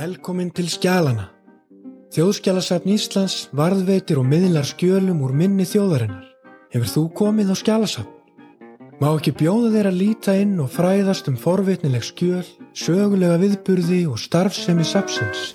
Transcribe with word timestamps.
Velkomin 0.00 0.48
til 0.56 0.64
skjálana. 0.72 1.26
Þjóðskjálasafn 2.14 2.88
Íslands 2.94 3.34
varðveitir 3.52 4.16
og 4.16 4.24
miðlar 4.30 4.64
skjölum 4.64 5.18
úr 5.26 5.34
minni 5.36 5.66
þjóðarinnar. 5.68 6.24
Hefur 6.72 6.88
þú 6.88 7.02
komið 7.18 7.52
á 7.52 7.56
skjálasafn? 7.60 8.08
Má 8.96 9.10
ekki 9.10 9.34
bjóða 9.42 9.74
þeir 9.74 9.90
að 9.90 10.00
líta 10.00 10.38
inn 10.40 10.56
og 10.64 10.72
fræðast 10.72 11.28
um 11.28 11.36
forvitnileg 11.36 12.06
skjöl, 12.06 12.48
sögulega 12.72 13.36
viðburði 13.44 14.00
og 14.08 14.16
starfsemi 14.24 14.88
sapsins. 14.88 15.52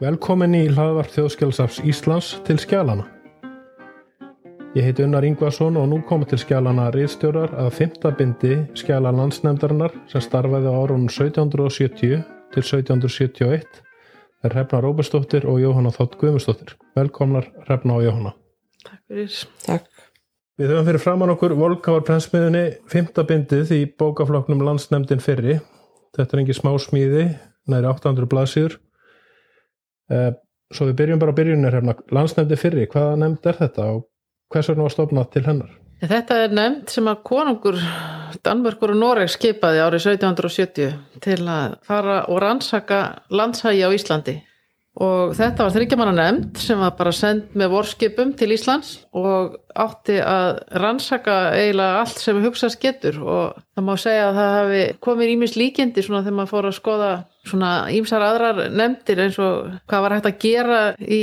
Velkomin 0.00 0.56
í 0.56 0.70
hlaðvarp 0.72 1.12
Þjóðskjálasafs 1.12 1.84
Íslands 1.84 2.38
til 2.48 2.56
skjálana. 2.64 3.04
Ég 4.72 4.86
heiti 4.86 5.02
Unnar 5.04 5.20
Ingvarsson 5.28 5.74
og 5.76 5.84
nú 5.90 5.98
komum 6.08 6.24
til 6.24 6.38
skjálana 6.40 6.86
riðstjórar 6.94 7.50
að 7.60 7.66
fymta 7.76 8.08
bindi 8.16 8.54
skjala 8.80 9.10
landsnefndarinnar 9.12 9.92
sem 10.08 10.22
starfaði 10.24 10.70
á 10.72 10.72
árunum 10.72 11.10
1770 11.10 12.22
til 12.54 12.62
1771 12.62 13.82
er 14.48 14.54
Hrefna 14.54 14.78
Róbersdóttir 14.80 15.44
og 15.44 15.58
Jóhanna 15.60 15.92
Þótt 15.92 16.16
Guðmustóttir. 16.22 16.72
Velkomnar 16.96 17.50
Hrefna 17.66 17.98
og 17.98 18.06
Jóhanna. 18.06 18.32
Takk 18.80 19.02
fyrir. 19.12 19.34
Takk. 19.66 20.06
Við 20.56 20.72
höfum 20.72 20.88
fyrir 20.88 21.04
framann 21.04 21.32
okkur 21.34 21.54
Volkávar 21.58 22.06
prensmiðunni 22.08 22.62
fymta 22.88 23.26
bindið 23.28 23.74
í 23.76 23.80
bókafloknum 24.00 24.64
landsnefndin 24.64 25.20
fyrri. 25.20 25.58
Þetta 26.16 26.38
er 26.38 26.42
engi 26.46 26.56
smá 26.56 26.70
smíði, 26.80 27.26
næri 27.68 27.90
800 27.92 28.24
blaðsýður. 28.32 28.78
Svo 30.72 30.88
við 30.88 30.96
byrjum 31.02 31.20
bara 31.20 31.36
að 31.36 31.42
byrjunir 31.42 31.76
Hrefna. 31.76 31.96
Landsnefndin 32.08 32.62
fyrri, 32.64 32.88
hvaða 32.88 33.20
nefnd 33.20 33.52
er 33.52 33.60
þetta 33.60 33.90
og 33.98 34.08
hvers 34.52 34.70
vegna 34.70 34.86
var 34.86 34.94
stofnað 34.94 35.32
til 35.32 35.46
hennar? 35.48 35.72
Þetta 36.02 36.38
er 36.42 36.54
nefnd 36.56 36.90
sem 36.90 37.08
að 37.10 37.20
konungur 37.28 37.76
Danmörkur 38.42 38.90
og 38.94 38.98
Noreg 38.98 39.30
skipaði 39.30 39.82
árið 39.84 40.08
1770 40.16 41.20
til 41.22 41.42
að 41.46 41.76
fara 41.86 42.24
og 42.32 42.40
rannsaka 42.42 43.02
landshægi 43.30 43.84
á 43.86 43.90
Íslandi 43.94 44.40
og 45.00 45.30
þetta 45.38 45.64
var 45.64 45.72
þryggjamanna 45.72 46.12
nefnd 46.18 46.58
sem 46.60 46.80
var 46.82 46.96
bara 46.98 47.12
sendt 47.16 47.54
með 47.56 47.70
vorskipum 47.72 48.34
til 48.36 48.50
Íslands 48.52 48.98
og 49.16 49.54
átti 49.72 50.18
að 50.20 50.58
rannsaka 50.82 51.36
eiginlega 51.56 52.02
allt 52.02 52.20
sem 52.20 52.42
hugsast 52.44 52.80
getur 52.82 53.22
og 53.22 53.62
það 53.72 53.86
má 53.86 53.94
segja 54.00 54.26
að 54.28 54.40
það 54.40 54.56
hafi 54.58 54.82
komið 55.06 55.32
ímis 55.36 55.56
líkindi 55.56 56.04
svona 56.04 56.20
þegar 56.26 56.36
maður 56.40 56.52
fór 56.52 56.68
að 56.68 56.76
skoða 56.76 57.12
svona 57.46 57.70
ímsar 57.90 58.22
aðrar 58.22 58.60
nefndir 58.70 59.24
eins 59.24 59.38
og 59.42 59.72
hvað 59.90 60.04
var 60.04 60.16
hægt 60.16 60.28
að 60.30 60.42
gera 60.44 60.82
í 61.02 61.22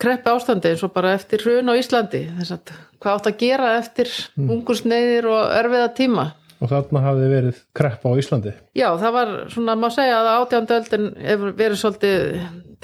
kreppi 0.00 0.32
ástandi 0.32 0.72
eins 0.72 0.84
og 0.84 0.92
bara 0.92 1.14
eftir 1.16 1.44
hrun 1.44 1.72
á 1.72 1.74
Íslandi 1.78 2.26
þess 2.40 2.56
að 2.58 2.74
hvað 3.00 3.14
átt 3.14 3.30
að 3.30 3.38
gera 3.40 3.70
eftir 3.78 4.10
mm. 4.36 4.50
ungursneiðir 4.56 5.30
og 5.32 5.54
erfiða 5.56 5.94
tíma 5.96 6.26
Og 6.56 6.70
þarna 6.70 7.02
hafði 7.04 7.26
verið 7.28 7.58
kreppa 7.76 8.12
á 8.12 8.16
Íslandi. 8.16 8.52
Já, 8.76 8.86
það 8.96 9.12
var 9.12 9.32
svona, 9.52 9.74
má 9.76 9.90
segja 9.92 10.22
að 10.22 10.30
átjánduöldin 10.32 11.10
hefur 11.26 11.52
verið 11.58 11.80
svolítið 11.82 12.22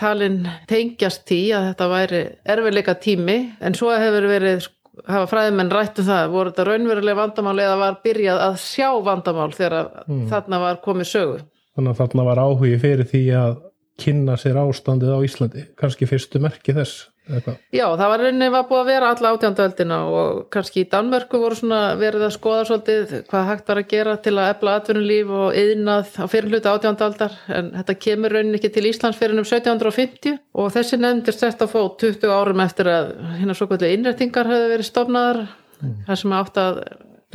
talin 0.00 0.36
tengjast 0.68 1.32
í 1.32 1.40
að 1.56 1.70
þetta 1.70 1.88
væri 1.92 2.20
erfiðleika 2.54 2.94
tími 3.00 3.38
en 3.64 3.76
svo 3.78 3.92
hefur 3.96 4.28
verið, 4.28 4.68
hafa 5.08 5.30
fræðimenn 5.30 5.72
rættu 5.72 6.04
um 6.04 6.10
það, 6.10 6.26
voru 6.34 6.52
þetta 6.52 6.68
raunveruleg 6.68 7.18
vandamál 7.22 7.56
eða 7.64 7.78
var 7.80 7.98
byrjað 8.04 8.42
að 8.48 8.60
sjá 8.66 8.88
vandamál 9.08 9.50
þegar 9.56 9.78
mm. 10.04 10.26
þarna 10.32 10.62
var 10.66 10.82
komið 10.84 11.10
sögu. 11.14 11.40
Þannig 11.76 11.94
að 11.94 12.00
þarna 12.02 12.26
var 12.28 12.42
áhugi 12.42 12.80
fyrir 12.82 13.08
því 13.08 13.22
að 13.38 13.54
kynna 14.02 14.36
sér 14.40 14.60
ástandið 14.62 15.14
á 15.14 15.18
Íslandi, 15.24 15.64
kannski 15.78 16.08
fyrstu 16.08 16.40
merki 16.42 16.74
þess. 16.76 17.08
Eitthvað. 17.22 17.58
Já, 17.70 17.84
það 17.86 18.08
var 18.10 18.20
rauninni 18.24 18.46
var 18.50 18.64
búið 18.66 18.80
að 18.80 18.88
vera 18.90 19.10
alla 19.12 19.30
átjánduöldina 19.36 19.96
og 20.10 20.38
kannski 20.50 20.82
í 20.82 20.88
Danmörku 20.90 21.38
voru 21.38 21.54
svona 21.54 21.78
verið 22.00 22.24
að 22.26 22.32
skoða 22.34 22.64
svolítið 22.66 23.12
hvað 23.30 23.44
hægt 23.46 23.70
var 23.70 23.78
að 23.78 23.92
gera 23.92 24.14
til 24.24 24.32
að 24.34 24.48
efla 24.56 24.74
atvinnulíf 24.80 25.30
og 25.38 25.58
yðnað 25.60 26.16
á 26.18 26.24
fyrirluta 26.32 26.72
átjándualdar 26.74 27.36
en 27.54 27.68
þetta 27.76 27.96
kemur 28.08 28.34
rauninni 28.34 28.58
ekki 28.58 28.72
til 28.74 28.88
Íslands 28.90 29.20
fyrir 29.20 29.38
um 29.38 29.46
1750 29.46 30.40
og 30.58 30.74
þessi 30.74 30.98
nefndir 30.98 31.38
sett 31.38 31.62
að 31.62 31.70
fá 31.76 31.80
20 32.02 32.34
árum 32.34 32.64
eftir 32.66 32.90
að 32.90 33.12
hérna 33.38 33.54
svo 33.54 33.70
kvöldu 33.70 33.92
innrættingar 33.94 34.50
hefur 34.50 34.74
verið 34.74 34.90
stofnaðar 34.90 35.44
mm. 35.46 35.96
þar 36.08 36.22
sem 36.24 36.34
átt 36.40 36.60
að 36.64 36.82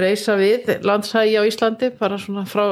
reysa 0.03 0.35
við 0.35 0.73
landshægi 0.83 1.39
á 1.39 1.47
Íslandi 1.47 1.93
bara 1.95 2.19
svona 2.19 2.43
frá 2.43 2.67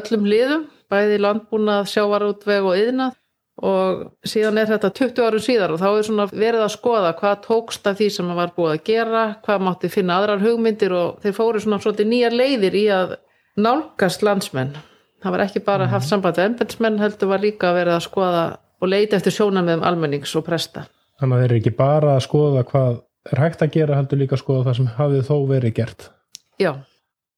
öllum 0.00 0.24
liðum 0.32 0.64
bæði 0.92 1.20
landbúnað, 1.22 1.90
sjávarútveg 1.92 2.66
og 2.68 2.80
yðnað 2.80 3.20
og 3.62 4.00
síðan 4.26 4.58
er 4.58 4.70
þetta 4.72 4.90
20 4.98 5.26
árum 5.28 5.42
síðar 5.42 5.74
og 5.74 5.78
þá 5.78 5.86
er 5.90 6.06
svona 6.08 6.24
verið 6.32 6.64
að 6.64 6.72
skoða 6.74 7.12
hvað 7.20 7.36
tókst 7.44 7.86
af 7.86 8.00
því 8.00 8.08
sem 8.16 8.32
var 8.34 8.50
búið 8.56 8.72
að 8.72 8.82
gera 8.88 9.22
hvað 9.44 9.62
mátti 9.68 9.90
finna 9.92 10.16
aðrar 10.18 10.42
hugmyndir 10.42 10.94
og 10.98 11.20
þeir 11.22 11.36
fóru 11.36 11.62
svona 11.62 11.78
svolítið 11.82 12.10
nýjar 12.10 12.34
leiðir 12.34 12.74
í 12.74 12.84
að 12.90 13.14
nálgast 13.54 14.24
landsmenn. 14.26 14.74
Það 15.22 15.36
var 15.36 15.44
ekki 15.46 15.62
bara 15.64 15.86
haft 15.88 16.08
samband 16.08 16.40
við 16.40 16.48
embetsmenn 16.50 16.98
heldur 17.00 17.30
var 17.30 17.44
líka 17.44 17.70
að 17.70 17.78
verið 17.78 17.94
að 17.94 18.06
skoða 18.08 18.42
og 18.82 18.90
leita 18.90 19.20
eftir 19.20 19.36
sjónamöðum 19.36 19.86
almennings 19.86 20.34
og 20.34 20.44
presta. 20.48 20.88
Þannig 21.22 21.36
að 21.36 21.44
þeir 21.44 21.50
eru 21.52 21.60
ekki 21.62 21.76
bara 21.78 22.16
að 22.16 22.26
skoða 22.26 22.64
hvað 22.72 22.98
er 23.30 23.40
hægt 23.44 23.62
að 23.62 23.78
gera 23.78 24.00
heldur 24.00 24.20
líka 24.20 24.34
að 24.34 24.42
skoða 24.42 24.66
það 24.66 24.80
sem 24.80 24.90
hafið 24.98 25.24
þó 25.30 25.36
verið 25.54 25.76
gert. 25.78 26.10
Já 26.58 26.72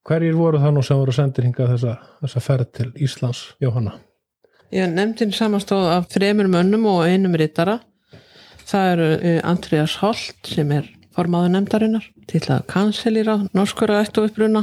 Hverjir 0.07 0.37
voru 0.39 0.61
það 0.63 0.77
nú 0.77 0.83
sem 0.87 0.99
voru 1.01 1.13
sendir 1.15 1.49
hingað 1.49 1.73
þessa, 1.75 1.93
þessa 2.23 2.41
ferð 2.45 2.69
til 2.79 2.91
Íslands, 3.03 3.41
Jóhanna? 3.63 3.97
Ég 4.71 4.93
nefndin 4.95 5.33
samanstóð 5.35 5.89
af 5.97 6.07
þremur 6.15 6.47
mönnum 6.51 6.87
og 6.91 7.01
einum 7.11 7.35
rittara. 7.39 7.81
Það 8.67 8.91
eru 8.93 9.09
Andreas 9.47 9.97
Holt 10.03 10.51
sem 10.51 10.71
er 10.75 10.87
formáður 11.17 11.53
nefndarinnar 11.57 12.07
til 12.31 12.43
að 12.55 12.63
kanselýra 12.71 13.37
norskura 13.57 13.99
ættu 14.05 14.29
uppruna. 14.29 14.63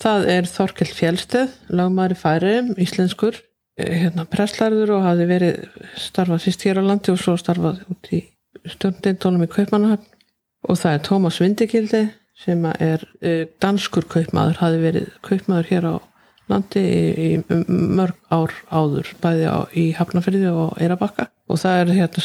Það 0.00 0.28
er 0.32 0.48
Þorkel 0.48 0.90
Fjellsteð, 0.96 1.52
lagmaður 1.68 2.16
í 2.16 2.20
færiðum, 2.24 2.74
íslenskur, 2.80 3.36
hérna 3.76 4.24
presslærður 4.32 4.96
og 4.96 5.06
hafi 5.10 5.28
verið 5.28 5.62
starfað 6.00 6.44
fyrst 6.46 6.64
hér 6.64 6.80
á 6.80 6.88
landi 6.88 7.12
og 7.12 7.20
svo 7.20 7.36
starfað 7.40 7.84
út 7.92 8.12
í 8.16 8.24
stjórndeindónum 8.64 9.44
í 9.44 9.52
Kaupmannahöfn. 9.52 10.12
Og 10.64 10.80
það 10.80 10.96
er 10.96 11.08
Tómas 11.08 11.40
Vindikildi 11.44 12.06
sem 12.34 12.64
er 12.72 13.04
danskur 13.62 14.08
kaupmaður, 14.10 14.58
hafi 14.58 14.82
verið 14.82 15.12
kaupmaður 15.22 15.70
hér 15.70 15.88
á 15.90 15.94
landi 16.50 16.80
í, 16.82 17.04
í 17.16 17.58
mörg 17.68 18.16
ár 18.32 18.52
áður 18.68 19.14
bæði 19.22 19.46
á, 19.48 19.58
í 19.72 19.84
Hafnarferði 19.96 20.50
og 20.52 20.74
Eirabakka 20.82 21.28
og 21.48 21.60
það 21.60 21.78
er 21.80 21.92
hérna 21.98 22.22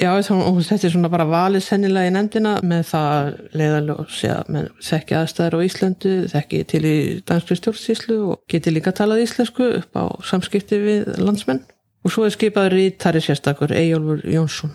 já, 0.00 0.10
þetta 0.24 0.76
er 0.76 0.92
svona 0.94 1.10
bara 1.12 1.28
valið 1.28 1.64
sennilega 1.66 2.10
í 2.10 2.14
nefndina 2.14 2.54
með 2.64 2.86
það 2.90 3.32
leiðalega 3.56 4.36
með 4.52 4.70
þekki 4.88 5.18
aðstæðar 5.18 5.56
á 5.60 5.64
Íslandu 5.66 6.14
þekki 6.32 6.62
til 6.72 6.82
í 6.88 6.96
danskri 7.28 7.58
stjórnsíslu 7.60 8.18
og 8.32 8.40
geti 8.52 8.72
líka 8.72 8.94
talað 8.96 9.26
íslensku 9.26 9.68
upp 9.80 10.00
á 10.00 10.04
samskipti 10.24 10.80
við 10.80 11.12
landsmenn. 11.20 11.64
Og 12.02 12.12
svo 12.12 12.24
er 12.26 12.34
skipaður 12.34 12.80
í 12.80 12.88
Tari 12.98 13.20
sérstakur 13.22 13.76
Eyjólfur 13.76 14.24
Jónsson 14.26 14.72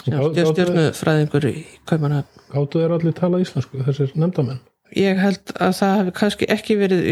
stjórnufræðingur 0.00 1.46
í 1.50 1.54
Kaupanahöfn 1.90 2.48
Gáttu 2.50 2.82
þeir 2.82 2.96
allir 2.96 3.16
talað 3.16 3.46
íslensku 3.46 3.84
þessir 3.86 4.16
nefndamenn? 4.18 4.60
Ég 4.98 5.20
held 5.22 5.52
að 5.54 5.76
það 5.78 5.96
hefði 6.00 6.16
kannski 6.18 6.48
ekki 6.50 6.76
verið 6.80 7.04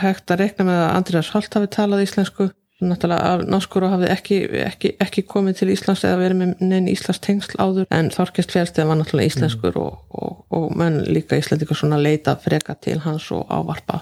hægt 0.00 0.32
að 0.32 0.40
rekna 0.40 0.66
með 0.70 0.78
að 0.80 0.94
András 0.94 1.32
Holt 1.34 1.58
hafi 1.58 1.68
talað 1.74 2.06
íslensku 2.06 2.48
náttúrulega 2.80 3.20
af 3.34 3.42
náskuru 3.44 3.88
hafi 3.92 4.08
ekki, 4.08 4.38
ekki, 4.64 4.94
ekki 5.04 5.24
komið 5.28 5.58
til 5.58 5.68
Íslands 5.74 6.04
eða 6.08 6.20
verið 6.22 6.38
með 6.40 6.62
neini 6.64 6.94
Íslands 6.94 7.20
tengsl 7.24 7.58
áður 7.60 7.88
en 7.92 8.08
Þorkist 8.14 8.54
Fjellsteð 8.54 8.88
var 8.88 9.00
náttúrulega 9.00 9.32
íslenskur 9.34 9.76
mm. 9.76 9.82
og, 9.84 9.98
og, 10.16 10.38
og 10.56 10.70
menn 10.80 11.02
líka 11.10 11.38
íslendika 11.40 11.76
svona 11.76 12.00
leita 12.00 12.36
freka 12.40 12.78
til 12.80 12.96
hans 13.04 13.28
og 13.36 13.44
ávarpa 13.52 14.00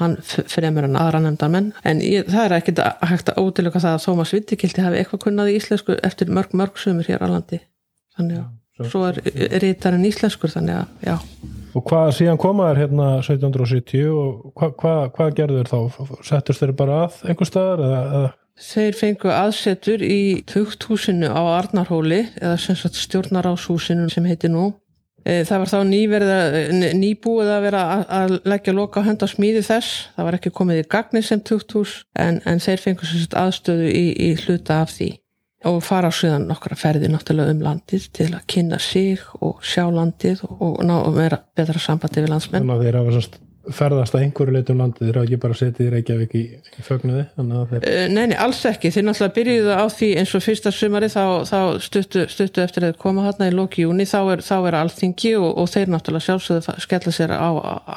hann 0.00 0.16
fremur 0.24 0.88
en 0.88 0.98
aðra 1.00 1.22
nefndar 1.24 1.52
menn 1.52 1.70
en 1.86 2.00
ég, 2.04 2.26
það 2.30 2.46
er 2.46 2.56
ekki 2.58 2.76
hægt 3.12 3.32
að 3.32 3.42
ótiluga 3.44 3.82
það 3.82 3.98
að 3.98 4.06
Thomas 4.06 4.34
Vittikildi 4.36 4.86
hafi 4.86 5.02
eitthvað 5.02 5.24
kunnað 5.26 5.52
í 5.52 5.58
íslensku 5.60 5.98
eftir 6.06 6.32
mörg 6.32 6.56
mörg 6.56 6.80
sumur 6.80 7.08
hér 7.08 7.24
á 7.24 7.28
landi 7.30 7.60
þannig 8.16 8.42
að 8.42 8.90
svo 8.90 9.06
er 9.10 9.20
rítarinn 9.60 10.08
íslenskur 10.08 10.52
þannig 10.52 10.82
að 10.82 11.08
já 11.10 11.16
Og 11.70 11.84
hvað 11.86 12.08
síðan 12.16 12.38
komaður 12.40 12.80
hérna 12.82 13.08
1770 13.20 14.08
og 14.10 14.50
hvað 14.58 14.72
hva, 14.80 14.94
hva 15.14 15.26
gerður 15.36 15.68
þá? 15.70 15.78
Settust 16.26 16.64
þeir 16.64 16.72
bara 16.78 16.96
að 17.04 17.18
einhver 17.30 17.46
staðar? 17.46 17.82
Eða, 17.86 18.00
eða? 18.18 18.30
Þeir 18.60 18.96
fengu 18.98 19.30
aðsetur 19.32 20.02
í 20.04 20.20
þugthúsinu 20.50 21.30
á 21.30 21.42
Arnarhóli 21.60 22.24
eða 22.42 22.58
stjórnaráshúsinu 22.58 24.10
sem 24.12 24.26
heiti 24.28 24.50
nú. 24.52 24.72
E, 25.20 25.42
það 25.48 25.62
var 25.62 25.70
þá 25.70 25.78
nýverða, 25.90 26.38
nýbúið 26.96 27.50
að 27.54 27.64
vera 27.66 27.82
að 28.20 28.36
leggja 28.48 28.76
loka 28.76 29.04
hönd 29.04 29.24
á 29.24 29.28
smíði 29.28 29.64
þess. 29.66 30.06
Það 30.16 30.28
var 30.28 30.38
ekki 30.38 30.54
komið 30.56 30.82
í 30.82 30.86
gagni 30.96 31.24
sem 31.24 31.42
þugthús 31.44 31.96
en, 32.16 32.40
en 32.48 32.62
þeir 32.62 32.84
fengu 32.84 33.08
sem 33.08 33.20
sagt 33.24 33.36
aðstöðu 33.40 33.90
í, 33.92 34.06
í 34.16 34.30
hluta 34.44 34.80
af 34.84 34.94
því 34.96 35.12
og 35.68 35.82
fara 35.84 36.08
síðan 36.14 36.46
nokkra 36.48 36.76
ferði 36.78 37.10
náttúrulega 37.12 37.52
um 37.52 37.60
landið 37.64 38.06
til 38.16 38.30
að 38.32 38.46
kynna 38.48 38.78
sig 38.80 39.20
og 39.44 39.60
sjá 39.66 39.84
landið 39.92 40.40
og 40.48 40.80
ná 40.88 40.94
að 41.02 41.18
vera 41.18 41.42
betra 41.56 41.82
sambandi 41.82 42.24
við 42.24 42.32
landsmenn 42.32 42.64
Þannig 42.64 42.78
að 42.78 42.86
þeir 42.86 43.00
hafa 43.00 43.16
ferðast 43.68 44.14
að 44.16 44.24
einhverju 44.24 44.54
leitum 44.54 44.78
landið? 44.80 45.06
Þeir 45.06 45.18
hafa 45.18 45.28
ekki 45.28 45.38
bara 45.42 45.56
setið 45.58 45.86
í 45.86 45.90
Reykjavík 45.94 46.34
í, 46.38 46.42
í 46.80 46.84
fögnuði 46.84 47.24
þeir 47.36 47.86
Eh, 47.90 48.06
Nei, 48.10 48.22
nei, 48.30 48.36
alls 48.40 48.60
ekki. 48.68 48.92
Þeir 48.94 49.06
náttúrulega 49.06 49.36
byrjuðu 49.36 49.74
á 49.76 49.84
því 49.92 50.10
eins 50.20 50.34
og 50.36 50.44
fyrsta 50.44 50.72
sumari 50.74 51.10
þá, 51.12 51.24
þá 51.50 51.58
stuttu, 51.84 52.24
stuttu 52.32 52.64
eftir 52.64 52.86
að 52.88 52.98
koma 53.02 53.26
hérna 53.26 53.50
í 53.50 53.54
loki 53.54 53.84
júni 53.84 54.06
þá 54.08 54.18
er, 54.36 54.44
þá 54.46 54.54
er 54.70 54.78
alþingi 54.80 55.34
og, 55.40 55.50
og 55.60 55.70
þeir 55.74 55.92
náttúrulega 55.94 56.26
sjálfsögðu 56.28 56.76
skella 56.86 57.14
sér 57.14 57.34
á 57.36 57.50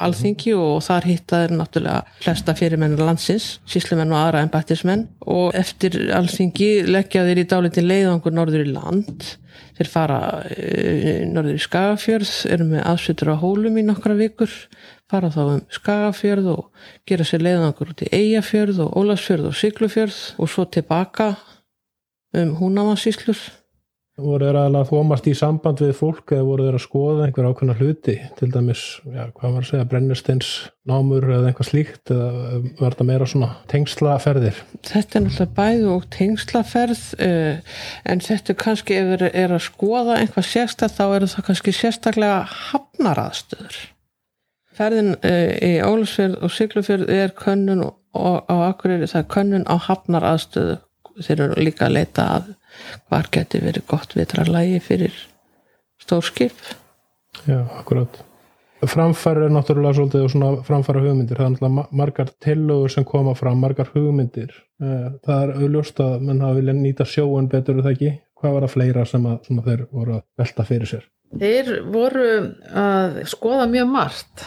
alþingi 0.04 0.56
og 0.58 0.76
þar 0.84 1.08
hitta 1.10 1.44
þeir 1.44 1.56
náttúrulega 1.60 2.18
flesta 2.24 2.56
fyrirmennur 2.58 3.06
landsins, 3.08 3.48
síslumenn 3.70 4.12
og 4.12 4.20
aðra 4.20 4.44
embættismenn. 4.46 5.08
Og 5.32 5.56
eftir 5.56 5.96
alþingi 6.14 6.70
leggja 6.90 7.24
þeir 7.24 7.44
í 7.44 7.48
dálitin 7.54 7.88
leiðangur 7.88 8.36
norður 8.36 8.66
í 8.66 8.74
land 8.74 9.32
þeir 9.78 9.90
fara 9.90 10.18
e, 10.50 11.24
norður 11.30 11.58
í 11.58 11.64
Skagafjörð 11.64 12.34
eru 12.54 12.68
með 12.68 12.84
aðsveitur 12.92 13.32
á 13.34 13.36
hólum 13.42 13.80
í 13.80 13.86
nokkra 13.86 14.16
vikur 14.18 14.52
fara 15.10 15.32
þá 15.34 15.42
um 15.44 15.64
Skagafjörð 15.72 16.52
og 16.54 16.86
gera 17.08 17.26
sér 17.28 17.44
leiðangur 17.46 17.92
út 17.94 18.06
í 18.06 18.12
Eyjafjörð 18.14 18.84
og 18.86 18.96
Ólafsfjörð 19.02 19.50
og 19.50 19.58
Siglufjörð 19.58 20.20
og 20.38 20.50
svo 20.50 20.66
tilbaka 20.66 21.34
um 22.34 22.56
Húnavansíslur 22.58 23.38
voru 24.20 24.46
þeir 24.46 24.56
að 24.62 24.76
komast 24.90 25.26
í 25.26 25.32
samband 25.34 25.80
við 25.82 25.96
fólk 25.98 26.32
eða 26.36 26.46
voru 26.46 26.66
þeir 26.68 26.76
að 26.78 26.84
skoða 26.84 27.24
einhver 27.24 27.48
ákveðna 27.50 27.74
hluti? 27.80 28.14
Til 28.38 28.48
dæmis, 28.54 28.82
já, 29.10 29.24
hvað 29.34 29.56
var 29.56 29.64
að 29.64 29.70
segja 29.70 29.88
brennistins 29.90 30.50
námur 30.86 31.26
eða 31.26 31.50
eitthvað 31.50 31.70
slíkt 31.70 32.12
eða 32.14 32.60
var 32.78 32.94
þetta 32.94 33.08
meira 33.08 33.28
svona 33.30 33.50
tengslaferðir? 33.72 34.60
Þetta 34.86 35.18
er 35.18 35.26
náttúrulega 35.26 35.56
bæðu 35.58 35.90
og 35.96 36.06
tengslaferð 36.14 37.02
uh, 37.26 37.74
en 38.12 38.24
þetta 38.28 38.58
kannski 38.62 39.00
ef 39.00 39.10
þeir 39.10 39.26
er 39.32 39.56
að 39.58 39.66
skoða 39.66 40.20
einhvað 40.20 40.48
sérstak 40.52 40.94
þá 40.94 41.04
eru 41.08 41.32
það 41.34 41.48
kannski 41.50 41.74
sérstaklega 41.74 42.40
hafnaraðstöður. 42.70 43.82
Ferðin 44.74 45.14
uh, 45.18 45.52
í 45.58 45.74
Ólafsfjörð 45.82 46.38
og 46.38 46.54
Siglufjörð 46.54 47.10
er 47.10 47.34
könnun 47.38 47.88
og, 47.88 47.96
og 48.14 48.46
á 48.46 48.70
Akureyri 48.70 49.10
það 49.10 49.24
er 49.24 49.32
könnun 49.34 49.66
á 49.66 49.74
hafnaraðstöðu. 49.90 50.82
Þeir 51.14 51.40
eru 51.44 51.62
líka 51.62 51.86
að 51.86 51.98
leita 51.98 52.22
að 52.38 52.54
hvar 53.08 53.28
geti 53.32 53.60
verið 53.64 53.86
gott 53.90 54.14
vitrarlægi 54.18 54.80
fyrir 54.84 55.14
stórskip 56.02 56.52
já, 57.48 57.60
akkurat. 57.78 58.20
Framfæri 58.84 59.46
er 59.46 59.52
náttúrulega 59.54 59.96
svolítið 59.96 60.24
og 60.26 60.30
svona 60.32 60.48
framfæra 60.66 61.00
hugmyndir, 61.00 61.38
það 61.38 61.46
er 61.46 61.52
náttúrulega 61.54 61.74
ma- 61.78 61.86
margar 62.02 62.28
tillögur 62.44 62.90
sem 62.92 63.04
koma 63.08 63.32
fram, 63.34 63.56
margar 63.62 63.88
hugmyndir. 63.94 64.50
Eh, 64.82 65.06
það 65.24 65.42
er 65.46 65.52
auðljóst 65.56 66.02
að 66.04 66.18
menn 66.26 66.42
hafa 66.44 66.58
vilja 66.58 66.74
nýta 66.76 67.06
sjóun 67.08 67.48
betur 67.48 67.78
er 67.78 67.86
það 67.86 67.94
ekki? 67.94 68.10
Hvað 68.36 68.52
var 68.58 68.66
það 68.66 68.74
fleira 68.74 69.04
sem 69.08 69.24
að 69.30 69.38
svona, 69.46 69.62
þeir 69.64 69.86
voru 69.92 70.16
að 70.18 70.22
velta 70.42 70.66
fyrir 70.68 70.90
sér? 70.90 71.06
Þeir 71.40 71.70
voru 71.94 72.26
að 72.84 73.16
skoða 73.32 73.66
mjög 73.72 73.88
margt. 73.94 74.44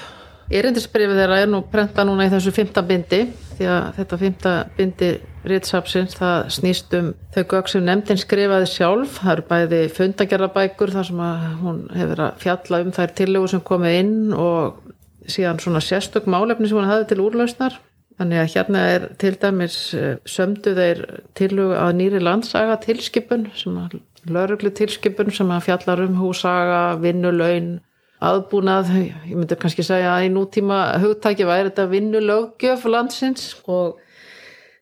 Erindisbrifið 0.48 1.18
þeirra 1.20 1.42
er 1.44 1.50
nú 1.52 1.60
prenta 1.68 2.06
núna 2.08 2.28
í 2.28 2.32
þessu 2.32 2.54
fymta 2.56 2.84
bindi 2.88 3.26
því 3.58 3.68
að 3.74 3.88
þetta 3.98 4.20
fymta 4.22 4.54
bindi 4.78 5.10
Rittsapsins 5.48 6.16
það 6.18 6.52
snýst 6.56 6.94
um 6.98 7.10
þau 7.36 7.44
gögg 7.54 7.72
sem 7.72 7.84
nefndin 7.84 8.20
skrifaði 8.20 8.70
sjálf. 8.72 9.18
Það 9.22 9.34
eru 9.34 9.46
bæði 9.50 9.82
fundagerðabækur 9.98 10.94
þar 10.96 11.10
sem 11.10 11.24
hún 11.64 11.82
hefur 11.96 12.24
að 12.26 12.40
fjalla 12.44 12.82
um 12.84 12.94
þær 12.96 13.14
tillögur 13.20 13.54
sem 13.54 13.66
komið 13.72 14.00
inn 14.02 14.16
og 14.36 14.80
síðan 15.28 15.62
svona 15.64 15.84
sérstök 15.84 16.28
málefni 16.32 16.70
sem 16.70 16.80
hún 16.80 16.90
hafði 16.90 17.10
til 17.12 17.24
úrlausnar. 17.26 17.80
Þannig 18.18 18.42
að 18.42 18.54
hérna 18.56 18.84
er 18.96 19.04
til 19.22 19.34
dæmis 19.38 19.76
eh, 19.94 20.16
sömdu 20.26 20.74
þeir 20.78 21.04
tillögu 21.38 21.76
að 21.78 21.92
nýri 22.00 22.22
landsaga 22.24 22.80
tilskipun 22.82 23.46
sem 23.56 23.76
að 23.78 24.00
lauruglu 24.28 24.72
tilskipun 24.74 25.30
sem 25.32 25.52
að 25.54 25.68
fjallar 25.68 26.02
um 26.08 26.18
húsaga, 26.18 26.98
vinnulaun, 27.04 27.76
aðbúnað, 28.24 28.92
ég 29.30 29.38
myndi 29.38 29.58
kannski 29.60 29.86
segja 29.86 30.16
að 30.16 30.28
í 30.28 30.34
nútíma 30.34 30.82
hugtæki 31.04 31.46
væri 31.46 31.70
þetta 31.70 31.88
vinnulöggjöf 31.92 32.86
landsins 32.90 33.52
og 33.70 34.00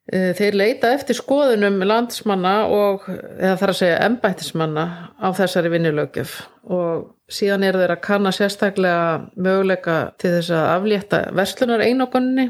e, 0.07 0.31
þeir 0.37 0.55
leita 0.55 0.93
eftir 0.95 1.17
skoðunum 1.19 1.81
landsmanna 1.83 2.55
og, 2.71 3.09
eða 3.09 3.57
þarf 3.59 3.75
að 3.75 3.81
segja 3.81 4.01
embættismanna 4.07 4.85
á 5.19 5.27
þessari 5.35 5.73
vinnulöggjöf 5.73 6.37
og 6.71 7.11
síðan 7.31 7.65
eru 7.67 7.81
þeir 7.81 7.95
að 7.97 8.03
kanna 8.05 8.31
sérstaklega 8.35 9.07
möguleika 9.35 9.97
til 10.21 10.37
þess 10.37 10.53
að 10.55 10.69
aflétta 10.77 11.21
verslunar 11.35 11.83
einogunni 11.83 12.49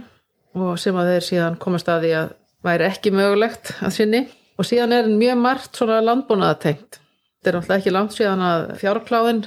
og 0.55 0.75
sem 0.79 0.95
að 0.95 1.15
þeir 1.15 1.29
síðan 1.29 1.57
komast 1.61 1.89
að 1.91 2.05
því 2.05 2.11
að 2.19 2.35
væri 2.65 2.87
ekki 2.89 3.13
mögulegt 3.15 3.73
að 3.81 3.95
sinni 3.97 4.21
og 4.55 4.67
síðan 4.67 4.93
er 4.95 5.09
mjög 5.11 5.41
margt 5.41 5.77
svona 5.77 5.97
landbúnaðatengt. 6.03 6.99
Þetta 6.99 7.51
er 7.51 7.57
náttúrulega 7.57 7.81
ekki 7.81 7.93
langt 7.93 8.15
síðan 8.15 8.43
að 8.45 8.63
fjárkláðin 8.81 9.41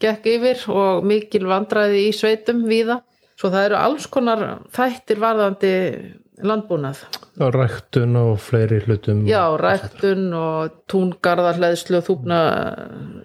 gekk 0.00 0.26
yfir 0.34 0.64
og 0.72 1.06
mikil 1.06 1.46
vandræði 1.50 2.08
í 2.08 2.16
sveitum 2.16 2.64
víða. 2.68 3.00
Svo 3.40 3.48
það 3.52 3.70
eru 3.70 3.78
alls 3.80 4.08
konar 4.12 4.42
þættir 4.74 5.20
varðandi 5.22 5.72
landbúnað. 6.44 7.04
og 7.40 7.54
ræktun 7.54 8.16
og 8.16 8.34
fleiri 8.40 8.80
hlutum 8.84 9.24
Já, 9.28 9.56
ræktun 9.56 10.32
og 10.36 10.74
túngarðarleðslu, 10.92 12.02
þúpna 12.04 12.40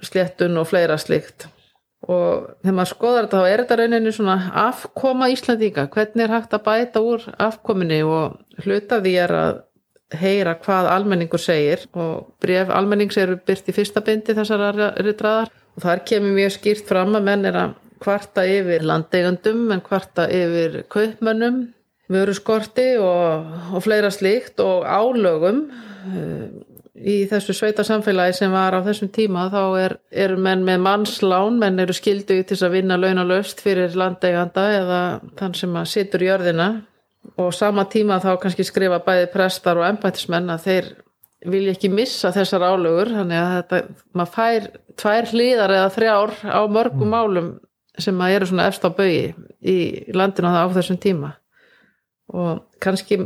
sléttun 0.03 0.57
og 0.59 0.67
fleira 0.67 0.97
slikt. 0.97 1.47
Og 2.05 2.47
þegar 2.61 2.75
maður 2.77 2.91
skoðar 2.91 3.25
þetta 3.25 3.41
þá 3.41 3.49
er 3.49 3.63
þetta 3.63 3.77
rauninni 3.79 4.11
svona 4.13 4.35
afkoma 4.61 5.29
Íslandíka, 5.33 5.87
hvernig 5.89 6.23
er 6.23 6.33
hægt 6.35 6.53
að 6.53 6.65
bæta 6.67 7.01
úr 7.01 7.23
afkominni 7.41 8.03
og 8.05 8.37
hluta 8.63 9.01
því 9.01 9.15
er 9.23 9.35
að 9.35 9.61
heyra 10.15 10.53
hvað 10.61 10.91
almenningur 10.93 11.41
segir 11.41 11.87
og 11.97 12.35
bref 12.39 12.69
almennings 12.69 13.17
eru 13.17 13.39
byrt 13.41 13.71
í 13.71 13.75
fyrsta 13.75 14.03
bindi 14.05 14.35
þessar 14.37 14.77
ritraðar 15.01 15.49
og 15.75 15.83
þar 15.83 16.03
kemur 16.07 16.35
mjög 16.35 16.55
skýrt 16.57 16.89
fram 16.89 17.15
að 17.17 17.27
menn 17.29 17.49
er 17.49 17.59
að 17.59 17.73
kvarta 18.03 18.43
yfir 18.47 18.83
landeigandum 18.85 19.71
en 19.73 19.83
kvarta 19.83 20.27
yfir 20.31 20.83
kaupmönnum 20.91 21.65
vöruskorti 22.11 22.95
og, 23.01 23.51
og 23.73 23.83
fleira 23.83 24.11
slíkt 24.13 24.61
og 24.63 24.85
álögum. 24.85 25.65
Eh, 26.05 26.47
í 26.95 27.15
þessu 27.27 27.53
sveita 27.57 27.83
samfélagi 27.83 28.37
sem 28.37 28.53
var 28.53 28.77
á 28.77 28.79
þessum 28.85 29.09
tíma 29.11 29.49
þá 29.51 29.61
er, 29.81 29.95
eru 30.11 30.37
menn 30.39 30.63
með 30.63 30.83
mannslán 30.85 31.57
menn 31.59 31.81
eru 31.83 31.93
skildu 31.93 32.37
til 32.37 32.45
þess 32.53 32.67
að 32.67 32.77
vinna 32.77 32.97
launalöst 32.99 33.59
fyrir 33.63 33.97
landeiganda 33.99 34.67
eða 34.77 34.99
þann 35.39 35.57
sem 35.59 35.75
að 35.75 35.89
situr 35.91 36.23
í 36.23 36.29
jörðina. 36.29 36.69
Og 37.41 37.49
sama 37.57 37.87
tíma 37.89 38.21
þá 38.23 38.35
kannski 38.39 38.63
skrifa 38.63 39.01
bæði 39.03 39.31
prestar 39.33 39.81
og 39.81 39.87
embættismenn 39.89 40.53
að 40.53 40.67
þeir 40.67 40.91
vilja 41.51 41.75
ekki 41.75 41.91
missa 41.93 42.31
þessar 42.35 42.65
álögur 42.65 43.13
þannig 43.13 43.39
að 43.41 43.53
þetta, 43.55 43.79
maður 44.17 44.33
fær 44.35 44.67
tvær 45.01 45.31
hlýðar 45.31 45.73
eða 45.77 45.93
þrjár 45.95 46.35
á 46.45 46.61
mörgum 46.71 47.11
málum 47.11 47.49
sem 48.01 48.21
að 48.21 48.35
eru 48.35 48.49
svona 48.49 48.67
efst 48.69 48.85
á 48.85 48.89
baugi 48.91 49.33
í 49.63 49.77
landinu 50.15 50.51
á 50.51 50.67
þessum 50.75 50.99
tíma. 51.01 51.35
Og 52.33 52.63
kannski 52.83 53.19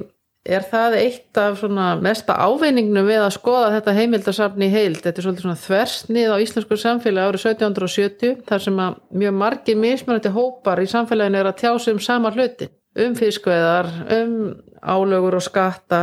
er 0.49 0.63
það 0.65 0.95
eitt 0.99 1.39
af 1.39 1.59
svona 1.59 1.89
mesta 2.01 2.35
ávinningnum 2.39 3.07
við 3.07 3.21
að 3.25 3.35
skoða 3.35 3.73
þetta 3.75 3.95
heimildasafni 3.97 4.69
í 4.69 4.73
heild, 4.73 5.01
þetta 5.03 5.21
er 5.21 5.25
svolítið 5.25 5.45
svona 5.45 5.63
þversnið 5.65 6.31
á 6.31 6.37
íslensku 6.45 6.77
samfélagi 6.79 7.29
árið 7.29 7.45
1770 7.49 8.39
þar 8.47 8.65
sem 8.65 8.81
að 8.85 8.97
mjög 9.23 9.37
margir 9.41 9.79
mismunandi 9.79 10.33
hópar 10.33 10.81
í 10.81 10.87
samfélaginu 10.89 11.41
er 11.41 11.51
að 11.51 11.59
tjá 11.61 11.71
sig 11.75 11.95
um 11.95 12.01
sama 12.03 12.31
hluti, 12.35 12.69
um 13.03 13.17
fiskveðar 13.19 13.91
um 14.15 14.35
álögur 14.79 15.37
og 15.37 15.45
skatta 15.45 16.01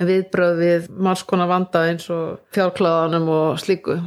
viðbröð 0.00 0.60
við 0.60 0.88
margskona 1.06 1.46
vanda 1.50 1.84
eins 1.90 2.08
og 2.12 2.40
fjárkláðanum 2.54 3.28
og 3.34 3.60
slíku. 3.62 3.98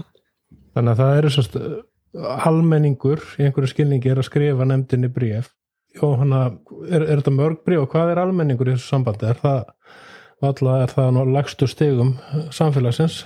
Þannig 0.75 0.93
að 0.93 1.03
það 1.03 1.19
eru 1.19 1.31
sérst 1.33 1.55
almenningur 2.47 3.23
í 3.37 3.47
einhverju 3.47 3.71
skilningi 3.71 4.11
er 4.11 4.21
að 4.21 4.29
skrifa 4.29 4.67
nefndinni 4.67 5.09
bréf. 5.13 5.53
Og 6.03 6.19
hana, 6.21 6.43
er, 6.89 7.01
er 7.07 7.21
þetta 7.21 7.33
mörg 7.33 7.63
bréf 7.65 7.85
og 7.85 7.91
hvað 7.93 8.13
er 8.13 8.21
almenningur 8.21 8.69
í 8.69 8.75
þessu 8.75 8.91
sambandi? 8.91 9.31
Er 9.31 9.39
það, 9.41 9.71
alltaf 10.43 10.75
er 10.75 10.93
það 10.93 11.19
á 11.19 11.23
lagstu 11.37 11.69
stegum 11.71 12.13
samfélagsins 12.53 13.23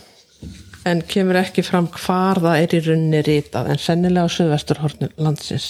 en 0.88 1.02
kemur 1.12 1.37
ekki 1.40 1.62
fram 1.66 1.87
hvar 1.92 2.40
það 2.42 2.62
er 2.62 2.70
í 2.78 2.80
runni 2.87 3.20
rítað 3.26 3.64
en 3.72 3.80
sennilega 3.82 4.26
á 4.26 4.34
söðvesturhornu 4.37 5.08
landsins. 5.20 5.66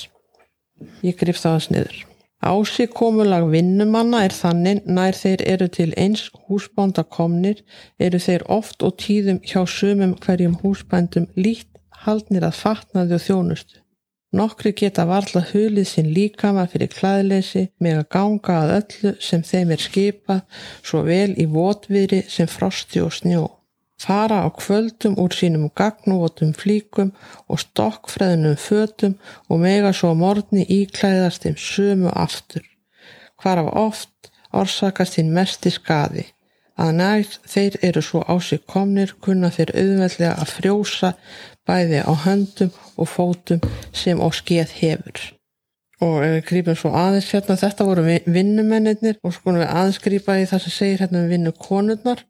Ég 1.03 1.15
grif 1.19 1.39
það 1.41 1.53
aðeins 1.53 1.71
niður. 1.75 1.99
Ási 2.39 2.87
komulag 2.87 3.49
vinnumanna 3.51 4.21
er 4.23 4.35
þannig 4.35 4.85
nær 4.87 5.17
þeir 5.19 5.43
eru 5.55 5.67
til 5.75 5.91
eins 5.99 6.29
húsbánda 6.47 7.03
komnir 7.17 7.65
eru 7.99 8.21
þeir 8.23 8.43
oft 8.47 8.85
og 8.87 8.95
tíðum 9.03 9.41
hjá 9.43 9.65
sumum 9.67 10.15
hverjum 10.23 10.55
húsbændum 10.63 11.27
lítt 11.35 11.73
haldnir 12.05 12.47
að 12.47 12.61
fatnaði 12.61 13.19
og 13.19 13.25
þjónustu. 13.27 13.83
Nokkri 14.37 14.75
geta 14.77 15.07
varla 15.09 15.41
hulið 15.51 15.87
sinn 15.89 16.09
líkama 16.13 16.67
fyrir 16.69 16.91
klæðleysi 16.93 17.63
með 17.81 18.01
að 18.03 18.09
ganga 18.13 18.57
að 18.63 18.73
öllu 18.79 19.13
sem 19.25 19.45
þeim 19.51 19.71
er 19.73 19.81
skipað 19.81 20.43
svo 20.83 21.01
vel 21.07 21.31
í 21.41 21.47
votviðri 21.49 22.21
sem 22.29 22.51
frosti 22.51 23.01
og 23.01 23.15
snjó. 23.17 23.47
Fara 23.99 24.45
á 24.45 24.49
kvöldum 24.53 25.17
úr 25.19 25.33
sínum 25.35 25.71
gagnúvotum 25.75 26.53
flíkum 26.53 27.15
og 27.49 27.63
stokkfreðnum 27.65 28.61
fötum 28.61 29.17
og 29.49 29.65
mega 29.65 29.95
svo 29.97 30.13
morgni 30.15 30.69
íklæðast 30.77 31.49
þeim 31.49 31.57
sömu 31.57 32.13
aftur. 32.13 32.63
Hvar 33.41 33.65
af 33.65 33.73
oft 33.81 34.31
orsakast 34.53 35.17
þín 35.17 35.33
mesti 35.33 35.73
skadi. 35.73 36.29
Að 36.79 36.93
nægt 37.01 37.41
þeir 37.51 37.81
eru 37.89 38.05
svo 38.05 38.21
á 38.23 38.39
sig 38.39 38.61
komnir 38.71 39.17
kunna 39.25 39.51
þeir 39.51 39.73
auðveldlega 39.75 40.35
að 40.39 40.53
frjósa 40.59 41.15
bæði 41.69 42.01
á 42.03 42.13
höndum 42.25 42.73
og 42.97 43.11
fótum 43.13 43.61
sem 43.93 44.21
á 44.21 44.29
skeið 44.33 44.73
hefur. 44.81 45.21
Og 46.01 46.17
ef 46.23 46.33
við 46.37 46.45
grýpum 46.49 46.77
svo 46.79 46.93
aðeins 46.95 47.31
hérna, 47.35 47.59
þetta 47.59 47.87
voru 47.87 48.05
vinnumennir 48.27 49.19
og 49.27 49.35
sko 49.35 49.55
við 49.57 49.67
aðeins 49.67 50.03
grýpa 50.03 50.39
í 50.39 50.47
það 50.47 50.65
sem 50.65 50.75
segir 50.75 51.03
hérna 51.05 51.25
um 51.25 51.33
vinnukonurnar. 51.33 52.23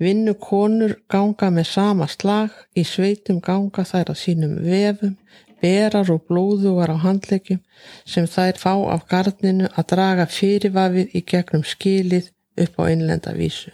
Vinnukonur 0.00 0.96
ganga 1.12 1.50
með 1.52 1.68
sama 1.70 2.08
slag, 2.08 2.52
í 2.76 2.84
sveitum 2.84 3.40
ganga 3.44 3.84
þær 3.84 4.12
að 4.12 4.20
sínum 4.22 4.56
vefum, 4.64 5.14
berar 5.60 6.10
og 6.12 6.24
blóðugar 6.28 6.92
á 6.92 6.96
handlegjum 7.04 7.62
sem 8.04 8.28
þær 8.28 8.60
fá 8.60 8.74
af 8.94 9.06
gardninu 9.12 9.70
að 9.72 9.88
draga 9.92 10.28
fyrirvafið 10.28 11.16
í 11.16 11.24
gegnum 11.32 11.64
skilið 11.64 12.32
upp 12.64 12.80
á 12.80 12.84
innlenda 12.92 13.36
vísu. 13.36 13.72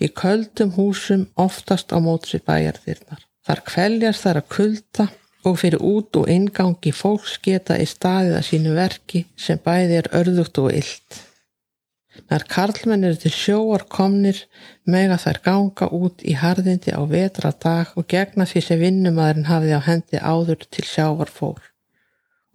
Í 0.00 0.08
köldum 0.08 0.72
húsum 0.76 1.28
oftast 1.36 1.92
á 1.92 2.00
mótsi 2.00 2.40
bæjarþyrnar. 2.40 3.25
Þar 3.46 3.62
kveljast 3.68 4.24
þar 4.26 4.40
að 4.40 4.48
kulda 4.56 5.06
og 5.46 5.60
fyrir 5.60 5.82
út 5.86 6.18
og 6.18 6.30
ingangi 6.32 6.90
fólks 6.90 7.36
geta 7.42 7.76
í 7.78 7.86
staðið 7.86 8.40
að 8.40 8.46
sínu 8.48 8.74
verki 8.74 9.22
sem 9.38 9.60
bæði 9.62 10.00
er 10.00 10.08
örðugt 10.18 10.58
og 10.62 10.72
illt. 10.74 11.20
Nær 12.30 12.46
karlmenn 12.50 13.04
eru 13.06 13.18
til 13.20 13.30
sjóar 13.34 13.84
komnir 13.92 14.40
mega 14.88 15.18
þær 15.20 15.38
ganga 15.44 15.88
út 15.94 16.24
í 16.26 16.34
harðindi 16.40 16.94
á 16.96 17.02
vetra 17.06 17.52
dag 17.52 17.92
og 17.94 18.08
gegna 18.10 18.48
því 18.48 18.62
sem 18.66 18.80
vinnumadurinn 18.80 19.50
hafiði 19.50 19.78
á 19.78 19.82
hendi 19.86 20.22
áður 20.22 20.64
til 20.66 20.86
sjávar 20.88 21.30
fór 21.30 21.60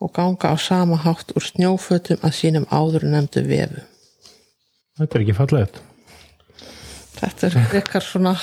og 0.02 0.12
ganga 0.18 0.52
á 0.52 0.58
sama 0.58 0.98
hátt 1.06 1.32
úr 1.38 1.46
snjófötum 1.46 2.26
að 2.26 2.36
sínum 2.40 2.66
áður 2.74 3.06
nefndu 3.06 3.46
vefu. 3.46 3.86
Þetta 4.98 5.18
er 5.18 5.24
ekki 5.24 5.38
fallegt. 5.38 5.82
Þetta 7.18 7.48
er 7.48 7.58
eitthvað 7.80 8.06
svona 8.08 8.34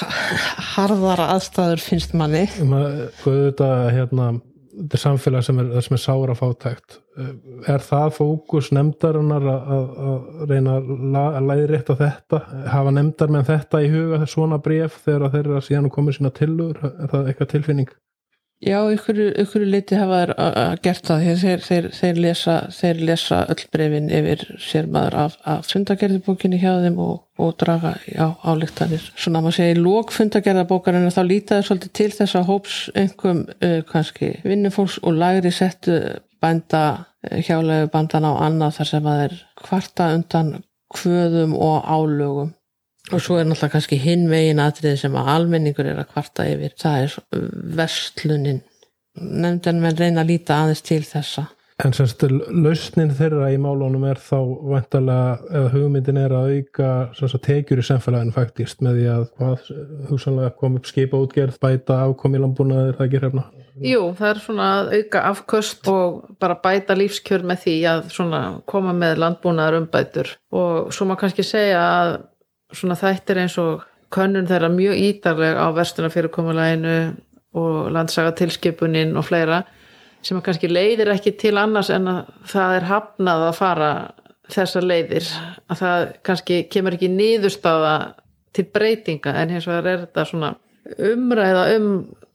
harðara 0.75 1.33
aðstæður 1.35 1.83
finnst 1.83 2.15
manni. 2.19 2.45
Þetta, 3.23 3.69
hérna, 3.95 4.29
þetta 4.75 4.99
er 4.99 5.03
samfélag 5.03 5.47
sem 5.47 5.61
er, 5.63 5.71
er 5.81 6.03
sára 6.03 6.37
fátækt. 6.39 6.99
Er 7.67 7.83
það 7.83 8.13
fókus 8.19 8.69
nefndarinnar 8.77 9.49
að 9.49 10.51
reyna 10.51 10.77
að 11.25 11.49
læði 11.49 11.71
rétt 11.73 11.91
á 11.91 11.95
þetta? 12.05 12.43
Hafa 12.75 12.93
nefndar 12.95 13.33
með 13.35 13.49
þetta 13.55 13.83
í 13.83 13.89
huga 13.95 14.21
svona 14.31 14.61
bref 14.63 15.01
þegar 15.07 15.33
þeir 15.35 15.45
eru 15.47 15.59
að 15.59 15.67
síðan 15.71 15.91
komið 15.95 16.21
sína 16.21 16.35
tilur? 16.37 16.85
Er 16.93 17.11
það 17.15 17.33
eitthvað 17.33 17.53
tilfinning? 17.57 17.91
Já, 18.59 18.81
ykkur, 18.91 19.19
ykkur 19.39 19.63
leiti 19.71 19.95
hafa 19.95 20.75
gert 20.83 21.07
það 21.07 21.21
þeir, 21.39 21.61
þeir, 21.63 21.85
þeir, 21.95 22.17
lesa, 22.25 22.55
þeir 22.75 23.03
lesa 23.07 23.37
öll 23.55 23.61
brefin 23.71 24.09
yfir 24.11 24.43
sér 24.59 24.89
maður 24.91 25.17
af, 25.23 25.37
af 25.47 25.69
fundagerðibókinni 25.71 26.59
hjá 26.59 26.73
þeim 26.83 26.99
og, 27.05 27.21
og 27.39 27.53
draga 27.63 27.95
á 28.19 28.35
álíktanir. 28.43 29.05
Svona 29.15 29.45
maður 29.45 29.61
segja 29.61 29.77
í 29.77 29.79
lók 29.79 30.11
fundagerðabókarinn 30.17 31.15
þá 31.15 31.23
lítaði 31.29 31.69
svolítið 31.69 31.95
til 32.01 32.11
þess 32.17 32.41
að 32.41 32.51
hóps 32.51 32.81
einhverjum 32.99 33.45
uh, 33.47 33.79
kannski 33.93 34.33
vinnufólks 34.43 34.99
og 35.07 35.21
lagri 35.23 35.55
settu 35.55 36.01
bænda 36.43 36.85
hjálegu 37.23 37.93
bandan 37.95 38.27
á 38.27 38.43
annað 38.43 38.81
þar 38.81 38.91
sem 38.91 39.09
að 39.11 39.23
þeir 39.23 39.41
kvarta 39.63 40.13
undan 40.19 40.55
kvöðum 40.99 41.55
og 41.55 41.87
álögum 41.87 42.55
og 43.13 43.23
svo 43.23 43.39
er 43.39 43.47
náttúrulega 43.49 43.75
kannski 43.77 43.99
hinn 44.03 44.27
vegin 44.31 44.63
aðrið 44.63 44.99
sem 45.03 45.15
að 45.17 45.31
almenningur 45.35 45.89
er 45.89 46.01
að 46.03 46.11
kvarta 46.13 46.49
yfir. 46.49 46.75
Það 46.79 47.05
er 47.05 47.47
vestlunin 47.79 48.65
nefndan 49.19 49.81
með 49.83 50.03
reyna 50.03 50.25
að 50.25 50.35
líta 50.35 50.59
aðeins 50.63 50.85
til 50.87 51.05
þessa. 51.07 51.49
En 51.79 51.93
semst 51.95 52.25
lausnin 52.27 53.13
þeirra 53.15 53.53
í 53.55 53.59
málunum 53.63 54.03
er 54.09 54.19
þá 54.19 54.39
vantalega, 54.67 55.37
eða 55.47 55.69
hugmyndin 55.77 56.17
er 56.19 56.33
að 56.35 56.49
auka 56.57 56.89
sagt, 57.15 57.39
tekjur 57.45 57.79
í 57.79 57.85
semfélaginu 57.87 58.35
faktist 58.35 58.83
með 58.83 58.99
því 58.99 59.05
að 59.13 59.69
hugsanlega 60.09 60.57
kom 60.59 60.81
upp 60.81 60.89
skipa 60.91 61.21
útgerð, 61.23 61.61
bæta 61.63 62.01
afkomi 62.09 62.41
lambúnaðir, 62.43 62.99
það 62.99 63.07
ekki 63.07 63.21
hrefna? 63.23 63.45
Jú, 63.79 64.01
það 64.19 64.33
er 64.33 64.43
svona 64.43 64.67
að 64.81 64.91
auka 64.97 65.23
afköst 65.29 65.93
og 65.93 66.19
bara 66.43 66.59
bæta 66.65 66.99
lífskjör 66.99 67.47
með 67.47 67.63
því 67.69 67.77
að 67.93 68.11
koma 68.75 68.97
með 68.99 69.23
landbúnaðar 69.23 69.79
umbætur 69.79 70.35
og 70.51 70.91
svo 70.91 71.07
maður 71.07 71.29
kannski 71.29 71.47
segja 71.47 71.85
að 71.87 72.17
svona 72.73 72.97
þættir 72.99 73.43
eins 73.45 73.57
og 73.61 73.87
könnun 74.15 74.49
þeirra 74.49 74.71
mjög 74.73 75.01
ídarleg 75.05 75.57
á 75.57 75.67
verstunarfyrirkomuleginu 75.77 76.97
og 77.59 77.91
landsagatilskipunin 77.93 79.17
og 79.17 79.27
fleira 79.29 79.63
sem 80.25 80.41
kannski 80.45 80.71
leiðir 80.71 81.13
ekki 81.13 81.35
til 81.39 81.57
annars 81.61 81.91
en 81.95 82.09
að 82.11 82.31
það 82.51 82.77
er 82.77 82.89
hafnað 82.89 83.45
að 83.49 83.59
fara 83.59 83.91
þessar 84.53 84.87
leiðir. 84.89 85.29
Að 85.69 85.83
það 85.83 86.07
kannski 86.27 86.63
kemur 86.73 86.97
ekki 86.97 87.11
nýðustáða 87.13 87.95
til 88.57 88.65
breytinga 88.75 89.35
en 89.43 89.53
hins 89.55 89.69
vegar 89.69 89.93
er 89.93 90.01
þetta 90.07 90.25
svona 90.29 90.55
umræða 91.05 91.67
um 91.77 91.91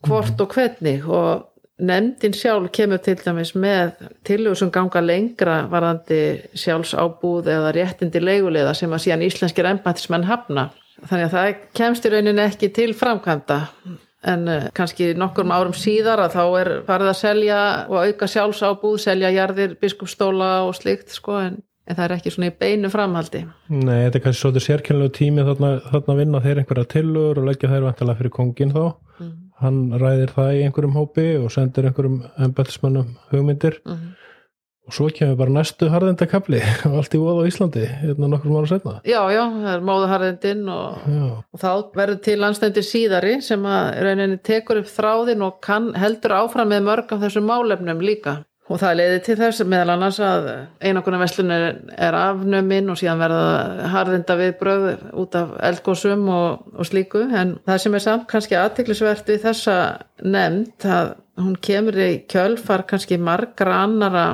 hvort 0.05 0.41
og 0.43 0.53
hvernig 0.53 1.07
og 1.07 1.49
nefndin 1.81 2.35
sjálf 2.37 2.69
kemur 2.75 3.01
til 3.01 3.17
dæmis 3.17 3.53
með 3.57 4.05
tilhugur 4.27 4.59
sem 4.59 4.71
ganga 4.73 5.01
lengra 5.01 5.63
varðandi 5.71 6.21
sjálfsábúð 6.59 7.49
eða 7.55 7.73
réttindi 7.73 8.21
leigulega 8.21 8.75
sem 8.77 8.93
að 8.93 9.05
síðan 9.07 9.25
íslenskir 9.27 9.69
ennbættismenn 9.71 10.27
hafna. 10.29 10.69
Þannig 11.09 11.25
að 11.25 11.35
það 11.35 11.61
kemst 11.79 12.05
í 12.05 12.13
rauninni 12.13 12.45
ekki 12.45 12.69
til 12.75 12.93
framkvæmda 12.95 13.59
en 14.29 14.47
uh, 14.47 14.69
kannski 14.77 15.11
nokkur 15.19 15.49
árum 15.51 15.75
síðar 15.75 16.21
að 16.23 16.37
þá 16.37 16.43
er 16.61 16.71
farið 16.87 17.11
að 17.11 17.19
selja 17.19 17.59
og 17.89 17.97
auka 18.05 18.29
sjálfsábúð, 18.29 18.97
selja 19.03 19.33
jarðir, 19.33 19.77
biskupstóla 19.81 20.51
og 20.67 20.77
slikt 20.77 21.11
sko 21.11 21.39
en, 21.41 21.57
en 21.89 21.97
það 21.97 22.05
er 22.05 22.15
ekki 22.19 22.35
svona 22.35 22.51
í 22.53 22.57
beinu 22.61 22.93
framhaldi. 22.93 23.43
Nei, 23.73 24.05
þetta 24.05 24.21
er 24.21 24.25
kannski 24.27 24.45
svolítið 24.45 24.67
sérkjönlegu 24.69 25.15
tími 25.17 25.47
þarna, 25.49 25.73
þarna 25.89 26.19
vinna 26.21 26.43
þeir 26.45 26.61
einhverja 26.61 26.91
tilhugur 26.93 27.41
og 27.41 27.49
leggja 27.49 27.73
þeir 27.73 27.89
vantilega 27.89 28.21
fyrir 28.21 28.35
kongin 28.37 28.77
þá. 28.77 28.85
Mm 29.17 29.42
hann 29.63 29.79
ræðir 29.99 30.33
það 30.35 30.57
í 30.57 30.65
einhverjum 30.65 30.97
hópi 30.97 31.29
og 31.39 31.53
sendir 31.53 31.87
einhverjum 31.89 32.19
embætismannum 32.47 33.15
hugmyndir 33.31 33.79
mhm. 33.85 33.95
-huh. 33.95 34.19
og 34.87 34.93
svo 34.93 35.09
kemur 35.15 35.37
bara 35.39 35.55
næstu 35.57 35.89
harðendakabli 35.89 36.61
og 36.85 36.97
allt 36.99 37.15
í 37.15 37.23
voð 37.23 37.41
á 37.41 37.49
Íslandi 37.49 37.85
hérna 38.03 38.27
nokkur 38.27 38.51
mánu 38.51 38.67
setna 38.67 38.99
Já, 39.03 39.21
já, 39.31 39.43
það 39.63 39.73
er 39.75 39.85
móðuharðendin 39.89 40.63
og, 40.69 40.97
og 41.53 41.59
þá 41.59 41.71
verður 41.95 42.19
til 42.23 42.39
landstændir 42.39 42.83
síðari 42.83 43.41
sem 43.41 43.65
að 43.65 44.03
rauninni 44.03 44.37
tekur 44.37 44.83
upp 44.83 44.89
þráðin 44.97 45.41
og 45.41 45.61
kann, 45.61 45.93
heldur 45.95 46.31
áfram 46.31 46.69
með 46.69 46.83
mörg 46.89 47.13
af 47.13 47.21
þessum 47.23 47.47
málefnum 47.47 48.01
líka 48.01 48.43
og 48.71 48.79
það 48.79 48.95
leiði 48.99 49.17
til 49.25 49.35
þess 49.39 49.65
meðal 49.67 49.95
annars 49.97 50.19
að 50.23 50.45
einakona 50.79 51.19
vestlunir 51.19 51.65
er 51.91 52.15
afnöminn 52.15 52.91
og 52.93 52.99
síðan 52.99 53.19
verða 53.19 53.89
harðinda 53.91 54.37
við 54.39 54.53
bröð 54.61 54.87
út 55.19 55.35
af 55.35 55.51
eldgóðsum 55.71 56.23
og, 56.31 56.63
og 56.77 56.87
slíku. 56.87 57.25
En 57.27 57.57
það 57.67 57.83
sem 57.83 57.97
er 57.99 58.05
samt 58.05 58.29
kannski 58.31 58.57
aðtiklisvert 58.59 59.27
við 59.33 59.43
þessa 59.49 59.77
nefnd 60.23 60.87
að 60.87 61.13
hún 61.43 61.59
kemur 61.59 61.99
í 61.99 62.09
kjölfar 62.29 62.85
kannski 62.87 63.19
margra 63.19 63.83
annara 63.83 64.25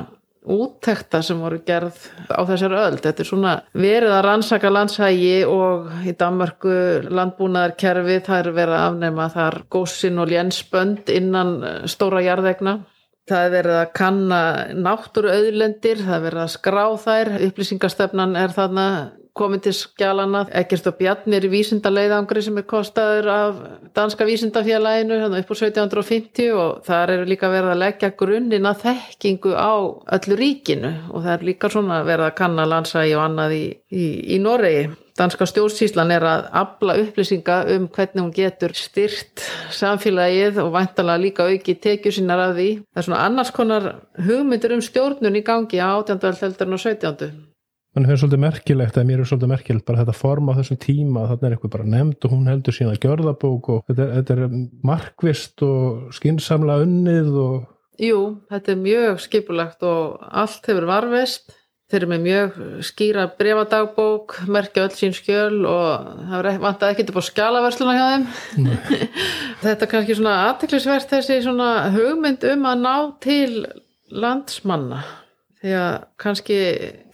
úttekta 0.50 1.20
sem 1.22 1.40
voru 1.40 1.58
gerð 1.66 1.98
á 2.32 2.40
þessar 2.48 2.72
öll 2.78 3.00
þetta 3.02 3.22
er 3.22 3.28
svona 3.28 3.50
verið 3.76 4.14
að 4.14 4.22
rannsaka 4.24 4.70
landshægi 4.72 5.34
og 5.44 5.90
í 6.08 6.14
Danmarku 6.16 6.76
landbúnaðarkerfi 7.12 8.16
það 8.24 8.38
er 8.38 8.48
verið 8.56 8.76
að 8.78 8.86
afnema 8.86 9.26
þar 9.34 9.58
góðsinn 9.74 10.22
og 10.22 10.32
lénsbönd 10.32 11.12
innan 11.12 11.52
stóra 11.92 12.24
jarðegna 12.24 12.78
Það 13.30 13.46
er 13.46 13.54
verið 13.54 13.78
að 13.78 13.94
kanna 13.94 14.42
náttúru 14.74 15.30
auðlendir, 15.30 16.02
það 16.02 16.16
er 16.16 16.26
verið 16.26 16.44
að 16.44 16.52
skrá 16.56 16.84
þær, 17.04 17.32
upplýsingastöfnan 17.46 18.38
er 18.40 18.54
þarna 18.56 18.86
komið 19.40 19.62
til 19.66 19.74
skjálana, 19.76 20.42
ekkert 20.60 20.88
og 20.90 20.96
bjarnir 20.98 21.46
vísindaleiðangri 21.52 22.42
sem 22.44 22.58
er 22.60 22.66
kostaður 22.68 23.28
af 23.32 23.60
Danska 23.96 24.26
vísindafélaginu 24.28 25.20
upp 25.28 25.52
á 25.52 25.54
1750 25.54 26.50
og 26.58 26.80
það 26.86 27.14
er 27.14 27.22
líka 27.30 27.50
verið 27.52 27.74
að 27.74 27.82
leggja 27.84 28.10
grunninn 28.20 28.68
að 28.68 28.82
þekkingu 28.86 29.54
á 29.54 29.72
öllu 30.18 30.40
ríkinu. 30.40 30.92
Og 31.14 31.24
það 31.24 31.32
er 31.36 31.46
líka 31.50 31.70
svona 31.72 32.02
verið 32.06 32.26
að 32.28 32.36
kanna 32.42 32.66
landsægi 32.68 33.14
og 33.16 33.24
annað 33.28 33.56
í, 33.56 33.64
í, 33.94 34.10
í 34.34 34.42
Noregi 34.42 34.90
danska 35.20 35.46
stjórnsíslan 35.48 36.14
er 36.16 36.24
að 36.24 36.48
abla 36.62 36.96
upplýsinga 37.02 37.60
um 37.76 37.86
hvernig 37.92 38.22
hún 38.22 38.32
getur 38.34 38.74
styrt 38.76 39.44
samfélagið 39.76 40.62
og 40.64 40.72
væntalega 40.78 41.22
líka 41.22 41.46
auki 41.46 41.76
tekju 41.76 42.16
sínar 42.16 42.42
af 42.48 42.56
því. 42.56 42.70
Það 42.88 43.02
er 43.02 43.08
svona 43.08 43.22
annars 43.28 43.54
konar 43.54 43.92
hugmyndir 44.16 44.74
um 44.76 44.82
stjórnun 44.84 45.38
í 45.38 45.44
gangi 45.46 45.78
á 45.78 46.00
18. 46.00 46.18
heldarinn 46.40 46.78
og 46.78 46.84
17. 46.84 47.46
mann 47.90 48.06
finnst 48.06 48.22
svolítið 48.22 48.42
merkilegt 48.44 48.96
eða 48.96 49.06
mér 49.08 49.20
er 49.20 49.26
svolítið 49.26 49.50
merkilegt 49.50 49.86
bara 49.88 50.04
þetta 50.04 50.14
form 50.14 50.50
á 50.54 50.58
þessum 50.60 50.78
tíma 50.78 51.24
þannig 51.26 51.46
er 51.48 51.54
eitthvað 51.56 51.72
bara 51.74 51.88
nefnd 51.90 52.26
og 52.26 52.34
hún 52.36 52.50
heldur 52.50 52.76
sína 52.76 52.92
gjörðabók 53.02 53.70
og 53.74 53.80
þetta 53.88 54.04
er, 54.04 54.12
þetta 54.20 54.36
er 54.36 54.54
markvist 54.86 55.64
og 55.66 56.14
skinsamlega 56.14 56.86
unnið 56.86 57.32
og 57.34 57.56
Jú, 58.00 58.20
þetta 58.48 58.72
er 58.72 58.78
mjög 58.80 59.18
skipulagt 59.20 59.82
og 59.84 60.22
allt 60.24 60.64
hefur 60.70 60.86
varvist. 60.88 61.50
Þeir 61.90 62.04
eru 62.04 62.08
með 62.12 62.20
mjög 62.22 62.58
skýra 62.86 63.22
brefadagbók, 63.34 64.36
merkja 64.46 64.84
öll 64.86 64.92
sín 64.94 65.14
skjöl 65.16 65.64
og 65.66 66.10
það 66.30 66.50
vantaði 66.62 66.94
ekkert 66.94 67.08
upp 67.10 67.18
á 67.18 67.24
skjalaversluna 67.26 67.94
hjá 67.96 68.04
þeim. 68.12 68.26
þetta 69.64 69.86
er 69.86 69.90
kannski 69.90 70.18
svona 70.20 70.34
aðteklisvert 70.44 71.10
þessi 71.10 71.40
svona 71.42 71.70
hugmynd 71.90 72.46
um 72.52 72.68
að 72.70 72.84
ná 72.84 72.94
til 73.26 73.64
landsmanna. 74.14 75.00
Því 75.60 75.72
að 75.76 75.94
kannski 76.22 76.58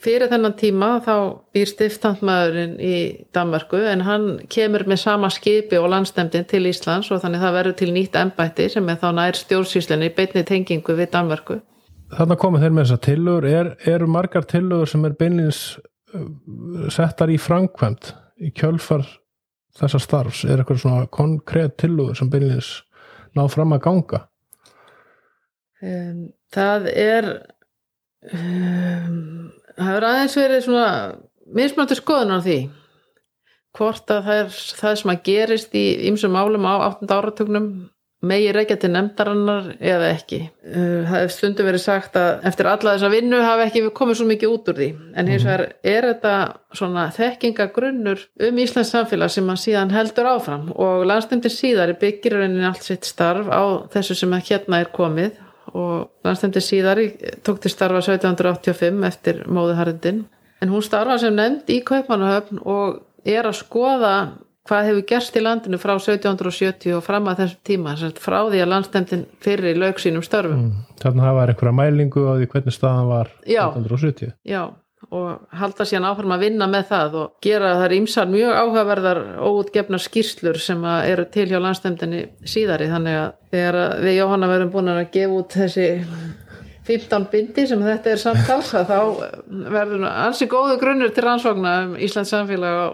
fyrir 0.05 0.31
þennan 0.31 0.55
tíma 0.61 0.91
þá 1.03 1.15
býr 1.57 1.71
stiftandmaðurinn 1.73 2.77
í 2.79 2.99
Danmarku 3.35 3.81
en 3.91 4.05
hann 4.07 4.29
kemur 4.53 4.85
með 4.87 5.01
sama 5.03 5.31
skipi 5.35 5.81
og 5.81 5.89
landstemdin 5.91 6.47
til 6.47 6.69
Íslands 6.71 7.09
og 7.11 7.25
þannig 7.25 7.43
það 7.43 7.57
verður 7.57 7.79
til 7.81 7.89
nýtt 7.97 8.21
ennbætti 8.21 8.69
sem 8.77 8.93
er 8.93 9.01
þá 9.01 9.09
nær 9.17 9.41
stjórnsýslinni 9.41 10.13
beitni 10.15 10.45
tengingu 10.47 10.95
við 11.01 11.11
Danmarku. 11.17 11.59
Þannig 12.15 12.39
komið 12.39 12.63
þeir 12.63 12.75
með 12.75 12.85
þessar 12.85 13.03
tillögur, 13.03 13.47
er, 13.51 13.69
eru 13.91 14.07
margar 14.11 14.47
tillögur 14.47 14.91
sem 14.91 15.05
er 15.09 15.17
beinins 15.19 15.61
uh, 16.15 16.29
settar 16.95 17.33
í 17.35 17.39
framkvæmt 17.43 18.13
í 18.47 18.53
kjölfar 18.55 19.03
þessar 19.77 20.03
starfs, 20.05 20.45
er 20.47 20.63
eitthvað 20.63 20.85
svona 20.85 21.09
konkrétt 21.13 21.77
tillögur 21.83 22.17
sem 22.19 22.31
beinins 22.31 22.71
ná 23.37 23.45
fram 23.53 23.75
að 23.77 23.83
ganga? 23.89 24.23
Um, 25.83 26.29
það 26.55 26.89
er 26.95 27.31
um, 28.33 29.51
það 29.77 29.93
er 29.99 30.09
aðeins 30.09 30.39
verið 30.41 30.65
svona 30.65 30.91
mismöndur 31.59 32.01
skoðun 32.01 32.39
á 32.39 32.41
því 32.47 32.61
hvort 33.77 34.15
að 34.15 34.23
það 34.25 34.41
er 34.41 34.55
það 34.81 34.97
sem 35.01 35.13
að 35.13 35.23
gerist 35.27 35.77
í 35.77 35.85
ymsum 36.09 36.33
málum 36.33 36.65
á 36.65 36.75
8. 36.87 37.11
áratögnum 37.13 37.69
megi 38.27 38.53
reykja 38.55 38.77
til 38.81 38.91
nefndarannar 38.95 39.71
eða 39.79 40.11
ekki. 40.13 40.41
Það 40.67 41.09
hefur 41.13 41.35
stundu 41.35 41.67
verið 41.67 41.83
sagt 41.83 42.19
að 42.21 42.47
eftir 42.51 42.69
alla 42.71 42.95
þessa 42.97 43.11
vinnu 43.13 43.41
hafi 43.45 43.67
ekki 43.67 43.83
komið 43.97 44.19
svo 44.21 44.27
mikið 44.31 44.55
út 44.55 44.71
úr 44.73 44.79
því. 44.81 44.89
En 45.17 45.31
hins 45.31 45.47
vegar 45.47 45.65
er 45.95 46.09
þetta 46.11 46.35
svona 46.77 47.07
þekkingagrunnur 47.17 48.23
um 48.49 48.63
Íslands 48.63 48.93
samfélag 48.95 49.33
sem 49.35 49.51
að 49.53 49.63
síðan 49.65 49.95
heldur 49.95 50.31
áfram. 50.35 50.71
Og 50.75 51.07
landstemndir 51.09 51.55
síðar 51.55 51.95
byggir 52.01 52.39
rauninni 52.39 52.69
allt 52.69 52.87
sitt 52.87 53.09
starf 53.09 53.51
á 53.51 53.87
þessu 53.95 54.19
sem 54.21 54.39
hérna 54.39 54.83
er 54.85 54.93
komið. 54.95 55.43
Og 55.77 56.09
landstemndir 56.27 56.65
síðar 56.65 57.03
tók 57.45 57.61
til 57.63 57.73
starfa 57.73 58.01
1785 58.05 59.05
eftir 59.11 59.45
móðuharðindin. 59.51 60.25
En 60.63 60.73
hún 60.73 60.85
starfa 60.85 61.19
sem 61.21 61.35
nefnd 61.37 61.69
í 61.73 61.83
Kaupmannahöfn 61.85 62.63
og 62.65 63.03
er 63.27 63.49
að 63.49 63.59
skoða 63.61 64.15
hvað 64.69 64.89
hefur 64.91 65.05
gerst 65.11 65.37
í 65.39 65.43
landinu 65.45 65.81
frá 65.83 65.95
1770 65.97 66.97
og 66.97 67.05
fram 67.07 67.29
að 67.31 67.45
þessum 67.45 67.63
tíma 67.67 67.95
frá 68.23 68.39
því 68.47 68.63
að 68.65 68.73
landstemndin 68.73 69.27
fyrir 69.45 69.79
laug 69.81 70.01
sínum 70.03 70.25
störfum. 70.27 70.67
Mm. 70.67 70.89
Þannig 71.03 71.23
að 71.23 71.29
það 71.29 71.39
var 71.41 71.53
einhverja 71.53 71.77
mælingu 71.81 72.27
á 72.27 72.33
því 72.35 72.51
hvernig 72.55 72.77
staðan 72.77 73.13
var 73.13 73.31
já, 73.45 73.63
1770. 73.69 74.35
Já, 74.47 74.63
og 75.15 75.59
halda 75.61 75.87
síðan 75.87 76.09
áfram 76.09 76.35
að 76.35 76.45
vinna 76.47 76.67
með 76.71 76.89
það 76.91 77.19
og 77.21 77.35
gera 77.45 77.75
þar 77.83 77.95
ímsar 77.99 78.31
mjög 78.31 78.57
áhugaverðar 78.63 79.21
óutgefnar 79.45 80.03
skýrslur 80.03 80.59
sem 80.63 80.83
eru 80.97 81.27
til 81.31 81.47
hjá 81.51 81.61
landstemndinni 81.63 82.25
síðari 82.49 82.89
þannig 82.91 83.21
að 83.21 83.29
þegar 83.53 83.79
við 84.03 84.19
Jóhanna 84.19 84.51
verum 84.51 84.73
búin 84.75 84.91
að 84.95 85.05
gefa 85.15 85.39
út 85.41 85.59
þessi 85.61 85.87
15 86.87 87.29
bindi 87.33 87.67
sem 87.67 87.83
þetta 87.83 88.13
er 88.13 88.23
samtals 88.23 88.73
þá 88.73 88.99
verður 89.75 90.07
ansi 90.09 90.49
góðu 90.51 90.79
grunnur 90.81 91.13
til 91.15 91.25
rannsókna 91.27 91.77
um 91.85 91.95
Íslands 91.99 92.33
samfélag 92.35 92.79
á 92.79 92.87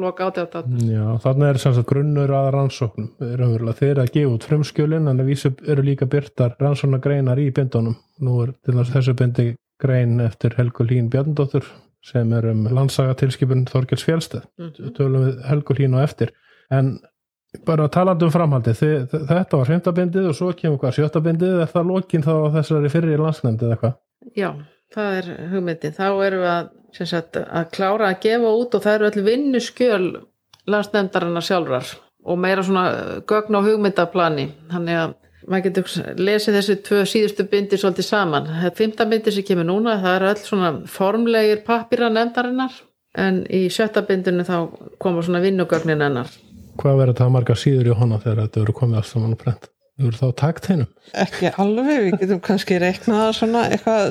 loka 0.00 0.28
átjátt 0.30 0.56
Já, 0.88 1.04
þannig 1.20 1.48
er 1.50 1.60
sanns 1.60 1.80
að 1.80 1.88
grunnur 1.90 2.32
að 2.32 2.50
rannsóknum. 2.54 3.10
Þeir 3.20 4.00
að 4.00 4.12
gefa 4.14 4.32
út 4.32 4.46
frumskjölin 4.48 5.10
en 5.10 5.24
vísu 5.26 5.52
eru 5.68 5.84
líka 5.84 6.08
byrtar 6.10 6.56
rannsóknar 6.60 7.02
greinar 7.04 7.40
í 7.40 7.50
bindunum. 7.54 7.98
Nú 8.24 8.40
er 8.44 8.54
til 8.64 8.78
þess 8.78 8.94
þessu 8.94 9.16
bindi 9.18 9.48
grein 9.82 10.20
eftir 10.24 10.56
Helgu 10.56 10.86
Lín 10.88 11.10
Bjarndóttur 11.12 11.66
sem 12.04 12.32
er 12.36 12.50
um 12.52 12.64
landsagatilskipun 12.68 13.66
Þorgels 13.68 14.04
Fjálstað 14.04 14.44
mm 14.58 14.70
-hmm. 14.70 14.94
tölum 14.96 15.26
við 15.26 15.44
Helgu 15.48 15.74
Lín 15.78 15.94
og 15.94 16.02
eftir. 16.02 16.32
En 16.70 16.98
bara 17.66 17.88
talandu 17.92 18.26
um 18.28 18.32
framhaldi 18.34 18.74
þetta 18.74 19.58
var 19.58 19.68
fjöndabindið 19.68 20.30
og 20.30 20.38
svo 20.38 20.52
kemur 20.58 20.80
hvað 20.82 20.96
sjötabindið 20.98 21.60
er 21.64 21.72
það 21.72 21.90
lokin 21.90 22.24
þá 22.24 22.34
þessari 22.58 22.92
fyrir 22.92 23.22
landsnefndi 23.22 23.68
eða 23.68 23.80
hvað? 23.82 23.98
Já, 24.34 24.48
það 24.94 25.18
er 25.18 25.28
hugmyndið, 25.52 25.98
þá 25.98 26.06
erum 26.26 26.44
við 26.44 26.52
að, 26.52 26.70
sagt, 27.00 27.40
að 27.42 27.68
klára 27.74 28.10
að 28.10 28.22
gefa 28.24 28.54
út 28.60 28.78
og 28.78 28.84
það 28.84 28.96
eru 28.98 29.10
allir 29.10 29.28
vinnuskjöl 29.28 30.06
landsnefndarinnar 30.74 31.44
sjálfrar 31.44 31.92
og 32.24 32.40
meira 32.40 32.64
svona 32.64 32.86
gögn 33.28 33.58
á 33.58 33.60
hugmyndaplani. 33.66 34.46
Þannig 34.70 35.00
að 35.02 35.12
maður 35.44 35.66
getur 35.66 36.16
lesið 36.24 36.56
þessi 36.56 36.76
tvö 36.86 37.02
síðustu 37.08 37.44
bindi 37.50 37.76
svolítið 37.80 38.08
saman. 38.08 38.48
Þetta 38.62 38.80
fymta 38.80 39.06
bindi 39.10 39.34
sem 39.34 39.44
kemur 39.44 39.68
núna 39.68 39.98
það 40.00 40.16
eru 40.16 40.30
öll 40.30 40.40
svona 40.46 40.72
formlegir 40.88 41.60
pappira 41.66 42.08
nefndarinnar 42.12 42.80
en 43.20 43.42
í 43.52 43.66
sjötta 43.70 44.02
bindinu 44.08 44.46
þá 44.48 44.56
koma 45.02 45.22
svona 45.22 45.44
vinnugögnin 45.44 46.02
ennar 46.02 46.32
hvað 46.80 47.00
verður 47.02 47.20
það 47.22 47.36
marga 47.36 47.58
síður 47.58 47.92
í 47.92 48.00
hona 48.00 48.20
þegar 48.22 48.44
þetta 48.44 48.64
verður 48.64 48.80
komið 48.80 49.00
alls 49.00 49.14
saman 49.14 49.36
og 49.36 49.40
brent 49.44 49.70
þú 49.94 50.08
verður 50.08 50.18
þá 50.18 50.38
takt 50.40 50.66
hennum 50.72 50.88
ekki 51.22 51.50
alveg, 51.62 51.90
við 52.08 52.14
getum 52.18 52.40
kannski 52.42 52.78
reiknaða 52.82 53.26
svona 53.36 53.60
eitthvað 53.70 54.08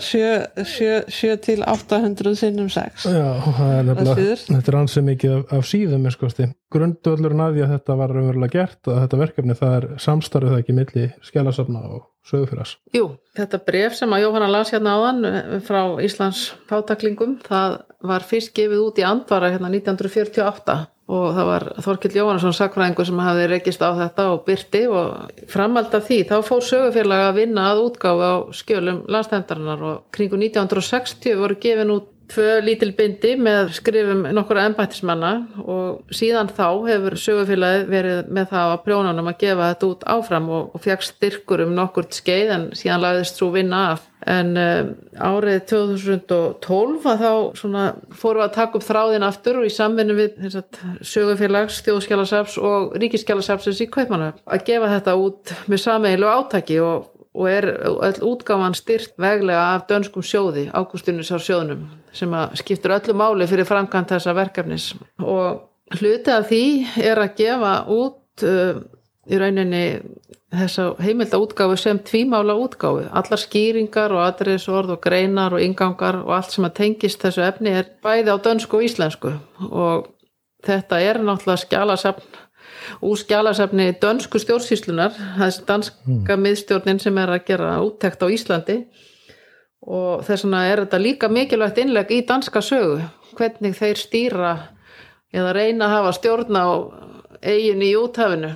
7 1.12 1.34
til 1.44 1.58
800 1.68 2.38
sinnum 2.40 2.70
6 2.72 3.08
já, 3.12 3.26
það 3.44 3.74
er 3.74 3.90
nefnilega, 3.90 4.38
þetta 4.46 4.72
er 4.72 4.78
ansið 4.80 5.06
mikið 5.10 5.36
af, 5.36 5.44
af 5.58 5.68
síðum, 5.68 6.08
sko, 6.16 6.32
grundullur 6.74 7.36
naði 7.36 7.66
að 7.66 7.76
þetta 7.76 7.98
var 8.00 8.16
raunverulega 8.16 8.56
gert 8.56 8.92
og 8.92 9.02
þetta 9.02 9.22
verkefni 9.26 9.60
það 9.60 9.76
er 9.76 9.90
samstarfið 10.06 10.56
það 10.56 10.64
ekki 10.64 10.78
milli 10.80 11.06
skjálasafna 11.28 11.84
og 11.90 12.08
sögufyrast 12.32 12.80
Jú, 12.96 13.10
þetta 13.36 13.60
bref 13.68 14.00
sem 14.00 14.16
að 14.16 14.24
Jóhanna 14.24 14.52
las 14.56 14.72
hérna 14.72 14.96
áðan 14.96 15.28
eh, 15.28 15.54
frá 15.68 15.82
Íslands 16.00 16.46
fátaklingum, 16.72 17.42
það 17.44 17.82
var 18.08 18.24
fyrst 18.24 18.56
gefið 18.56 18.88
út 18.88 19.04
í 19.04 19.08
andvara 19.08 19.52
hérna 19.52 19.74
1948 19.74 20.80
og 21.12 21.34
það 21.36 21.48
var 21.50 21.66
Þorkill 21.84 22.16
Jóhannesson 22.16 22.56
sakfræðingur 22.56 23.08
sem 23.10 23.20
hafði 23.20 23.48
rekist 23.52 23.82
á 23.84 23.92
þetta 23.98 24.28
og 24.32 24.46
byrti 24.48 24.84
og 24.88 25.42
framald 25.52 25.92
af 25.98 26.08
því 26.08 26.20
þá 26.30 26.36
fór 26.48 26.64
sögufélag 26.64 27.26
að 27.28 27.40
vinna 27.42 27.66
að 27.74 27.82
útgáfa 27.90 28.30
á 28.32 28.36
skjölum 28.56 29.02
landstændarinnar 29.12 29.84
og 29.90 29.98
kringu 30.16 30.40
1960 30.40 31.36
voru 31.42 31.60
gefin 31.60 31.92
út 31.98 32.08
tvö 32.32 32.60
lítil 32.64 32.92
bindi 32.96 33.34
með 33.40 33.74
skrifum 33.78 34.24
nokkura 34.36 34.66
ennbættismanna 34.70 35.32
og 35.64 36.14
síðan 36.16 36.50
þá 36.54 36.68
hefur 36.88 37.18
sögufélagi 37.20 37.84
verið 37.90 38.32
með 38.34 38.50
það 38.54 38.74
á 38.74 38.78
prjónanum 38.86 39.30
að 39.32 39.40
gefa 39.44 39.70
þetta 39.74 39.90
út 39.90 40.08
áfram 40.16 40.50
og, 40.54 40.72
og 40.74 40.84
fegst 40.84 41.18
styrkur 41.18 41.66
um 41.66 41.76
nokkurt 41.78 42.16
skeið 42.16 42.56
en 42.56 42.66
síðan 42.78 43.04
lagðist 43.04 43.40
svo 43.40 43.52
vinna 43.54 43.84
af. 43.94 44.10
En 44.24 44.54
um, 44.56 44.92
árið 45.20 45.66
2012 45.74 47.08
að 47.12 47.24
þá 47.26 47.32
svona 47.60 47.86
fórum 48.16 48.40
við 48.40 48.46
að 48.46 48.54
taka 48.56 48.80
upp 48.80 48.86
þráðin 48.88 49.26
aftur 49.28 49.60
og 49.60 49.68
í 49.68 49.74
samvinni 49.74 50.16
við 50.16 50.46
sögufélags, 51.04 51.82
þjóðskjálasaps 51.84 52.56
og 52.64 52.96
ríkiskjálasapsins 53.04 53.84
í 53.84 53.90
Kaupmannu 53.92 54.32
að 54.48 54.64
gefa 54.70 54.94
þetta 54.96 55.18
út 55.20 55.54
með 55.68 55.84
sameilu 55.84 56.32
átaki 56.32 56.80
og, 56.84 57.10
og 57.34 57.50
er 57.50 57.68
öll 57.90 58.20
útgáfan 58.30 58.78
styrt 58.78 59.14
veglega 59.18 59.76
af 59.76 59.88
dönskum 59.90 60.26
sjóði 60.26 60.68
Ágústinus 60.70 61.34
á 61.34 61.38
sjóðnum 61.42 61.88
sem 62.14 62.34
skiptur 62.60 62.94
öllu 62.98 63.16
máli 63.18 63.48
fyrir 63.50 63.66
framkvæmt 63.66 64.14
þessa 64.14 64.36
verkefnis 64.38 64.92
og 65.18 65.64
hluti 65.98 66.34
af 66.34 66.50
því 66.52 66.66
er 67.02 67.22
að 67.22 67.36
gefa 67.40 67.74
út 67.90 68.46
uh, 68.46 68.84
í 69.30 69.40
rauninni 69.40 69.84
þessa 70.54 70.88
heimilda 71.02 71.40
útgáfu 71.42 71.78
sem 71.80 72.00
tvímála 72.06 72.56
útgáfu. 72.60 73.08
Allar 73.10 73.42
skýringar 73.42 74.14
og 74.14 74.24
adressorð 74.28 74.96
og 74.96 75.02
greinar 75.02 75.56
og 75.56 75.64
ingangar 75.64 76.20
og 76.22 76.34
allt 76.38 76.54
sem 76.54 76.68
að 76.68 76.76
tengist 76.82 77.24
þessu 77.24 77.46
efni 77.46 77.74
er 77.74 77.90
bæði 78.04 78.36
á 78.36 78.38
dönsku 78.38 78.78
og 78.78 78.88
íslensku 78.88 79.34
og 79.70 80.12
þetta 80.64 81.02
er 81.02 81.22
náttúrulega 81.24 81.64
skjálasafn 81.66 82.42
úr 83.02 83.20
skjálasafni 83.20 83.92
dönsku 84.02 84.42
stjórnsýslunar, 84.42 85.16
þessi 85.40 85.66
danska 85.70 86.36
mm. 86.36 86.44
miðstjórnin 86.46 87.02
sem 87.04 87.18
er 87.22 87.36
að 87.36 87.48
gera 87.52 87.78
úttekt 87.86 88.24
á 88.24 88.28
Íslandi 88.28 88.84
og 89.84 90.24
þess 90.24 90.46
vegna 90.46 90.66
er 90.72 90.84
þetta 90.86 91.02
líka 91.02 91.30
mikilvægt 91.30 91.82
innleg 91.84 92.12
í 92.16 92.22
danska 92.28 92.62
sögu, 92.64 93.02
hvernig 93.38 93.76
þeir 93.80 94.00
stýra 94.00 94.54
eða 95.34 95.56
reyna 95.58 95.90
að 95.90 95.98
hafa 95.98 96.14
stjórn 96.20 96.60
á 96.60 96.68
eigin 97.44 97.84
í 97.84 97.96
úthafinu 98.00 98.54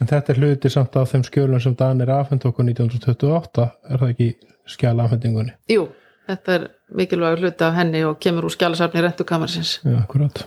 En 0.00 0.10
þetta 0.10 0.34
er 0.34 0.40
hluti 0.42 0.72
samt 0.72 0.96
af 1.00 1.12
þeim 1.12 1.22
skjölum 1.24 1.62
sem 1.62 1.76
Danir 1.76 2.10
afhengt 2.12 2.44
okkur 2.44 2.66
1928, 2.68 3.68
er 3.88 4.02
það 4.02 4.12
ekki 4.12 4.26
skjala 4.68 5.06
afhendingunni? 5.06 5.54
Jú, 5.72 5.86
þetta 6.28 6.56
er 6.58 6.66
mikilvæg 7.00 7.40
hluti 7.40 7.64
af 7.64 7.78
henni 7.78 8.02
og 8.04 8.18
kemur 8.20 8.48
úr 8.48 8.52
skjalasafni 8.52 9.04
rentukamarsins. 9.06 9.78
Já, 9.86 9.96
akkurat. 10.02 10.44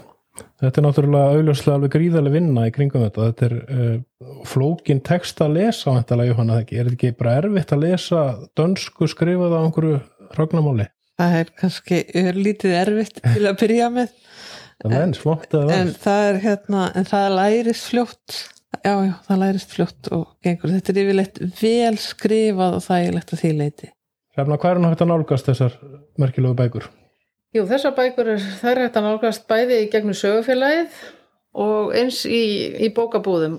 Þetta 0.60 0.82
er 0.82 0.86
náttúrulega 0.86 1.34
auðvitað 1.34 1.74
alveg 1.76 1.96
gríðarlega 1.96 2.36
vinna 2.36 2.68
í 2.68 2.76
kringum 2.76 3.04
þetta. 3.06 3.32
Þetta 3.32 3.50
er 3.50 3.58
uh, 3.60 4.38
flókin 4.50 5.04
text 5.06 5.42
að 5.46 5.58
lesa 5.60 5.94
á 5.94 5.98
þetta 6.00 6.30
Jóhanna, 6.30 6.62
er 6.62 6.90
þetta 6.90 6.96
ekki 6.98 7.18
bara 7.20 7.36
erfitt 7.42 7.76
að 7.76 7.84
lesa 7.88 8.24
dönsku 8.60 9.10
skrifað 9.12 9.58
á 9.58 9.60
einhverju 9.64 10.00
hragnamáli? 10.36 10.90
það 11.20 11.36
er 11.40 11.52
kannski 11.60 12.00
örlítið 12.22 12.78
erfitt 12.80 13.20
til 13.34 13.44
að 13.50 13.60
byrja 13.64 13.90
með 13.94 14.16
það 14.80 14.96
er 14.96 15.04
eins 15.04 15.22
flott 15.22 15.58
að 15.58 15.74
en 15.76 15.94
það 16.00 16.30
er 16.30 16.42
hérna, 16.46 16.88
en 16.96 17.10
það 17.10 17.28
lærist 17.36 17.90
fljótt 17.92 18.38
já, 18.86 18.94
já, 18.94 19.14
það 19.28 19.42
lærist 19.44 19.76
fljótt 19.76 20.12
og 20.16 20.28
gengur, 20.46 20.76
þetta 20.76 20.94
er 20.94 21.02
yfirleitt 21.04 21.42
vel 21.60 21.96
skrifað 22.00 22.78
og 22.80 22.86
þægilegt 22.86 23.36
að 23.36 23.44
því 23.44 23.56
leiti 23.58 23.94
Hrefna, 24.38 24.60
hvað 24.62 24.72
er 24.72 25.02
að 25.04 25.10
nálgast 25.10 25.50
þessar 25.50 25.74
merkilegu 26.22 26.56
bækur? 26.56 26.86
Jú, 27.56 27.64
þessar 27.66 27.96
bækur 27.98 28.28
er, 28.36 28.44
það 28.60 28.72
er 28.72 28.82
hægt 28.84 28.98
að 29.00 29.06
nálgast 29.08 29.48
bæði 29.50 29.80
í 29.82 29.88
gegnum 29.90 30.18
sögufélagið 30.18 31.00
og 31.58 31.96
eins 31.98 32.22
í, 32.30 32.42
í 32.78 32.90
bókabúðum. 32.94 33.58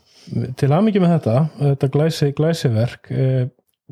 Til 0.60 0.68
aðmyggjum 0.70 1.06
með 1.06 1.16
þetta, 1.16 1.34
þetta 1.58 1.90
glæsi, 1.96 2.28
glæsiverk, 2.38 3.10
eh, 3.10 3.48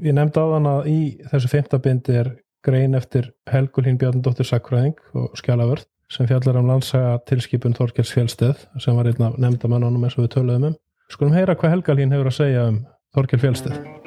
ég 0.07 0.15
nefndi 0.15 0.39
á 0.39 0.47
þann 0.55 0.71
að 0.71 0.91
í 0.93 0.99
þessu 1.33 1.51
fymtabindi 1.51 2.19
er 2.21 2.33
grein 2.63 2.95
eftir 2.99 3.33
Helgulín 3.51 3.99
Bjarnadóttir 3.99 4.47
Sakræðing 4.47 4.99
og 5.19 5.35
Skjálavörð 5.39 5.89
sem 6.13 6.29
fjallar 6.31 6.61
um 6.61 6.71
landsaga 6.71 7.19
tilskipun 7.29 7.77
Þorkels 7.77 8.15
Fjálsteð 8.15 8.69
sem 8.81 8.97
var 8.97 9.11
einna 9.11 9.33
nefnda 9.37 9.71
mannunum 9.71 10.07
eins 10.07 10.17
og 10.19 10.29
við 10.29 10.37
töluðum 10.39 10.71
um. 10.71 10.79
Skulum 11.11 11.35
heyra 11.35 11.59
hvað 11.59 11.75
Helgalín 11.75 12.15
hefur 12.15 12.31
að 12.31 12.39
segja 12.39 12.69
um 12.71 12.85
Þorkel 13.17 13.43
Fjálsteð. 13.43 13.98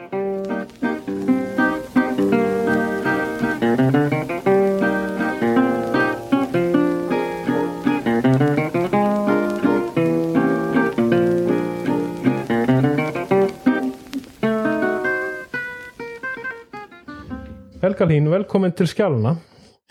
Helgalín, 18.02 18.32
velkomin 18.34 18.72
til 18.74 18.88
Skjáluna. 18.90 19.36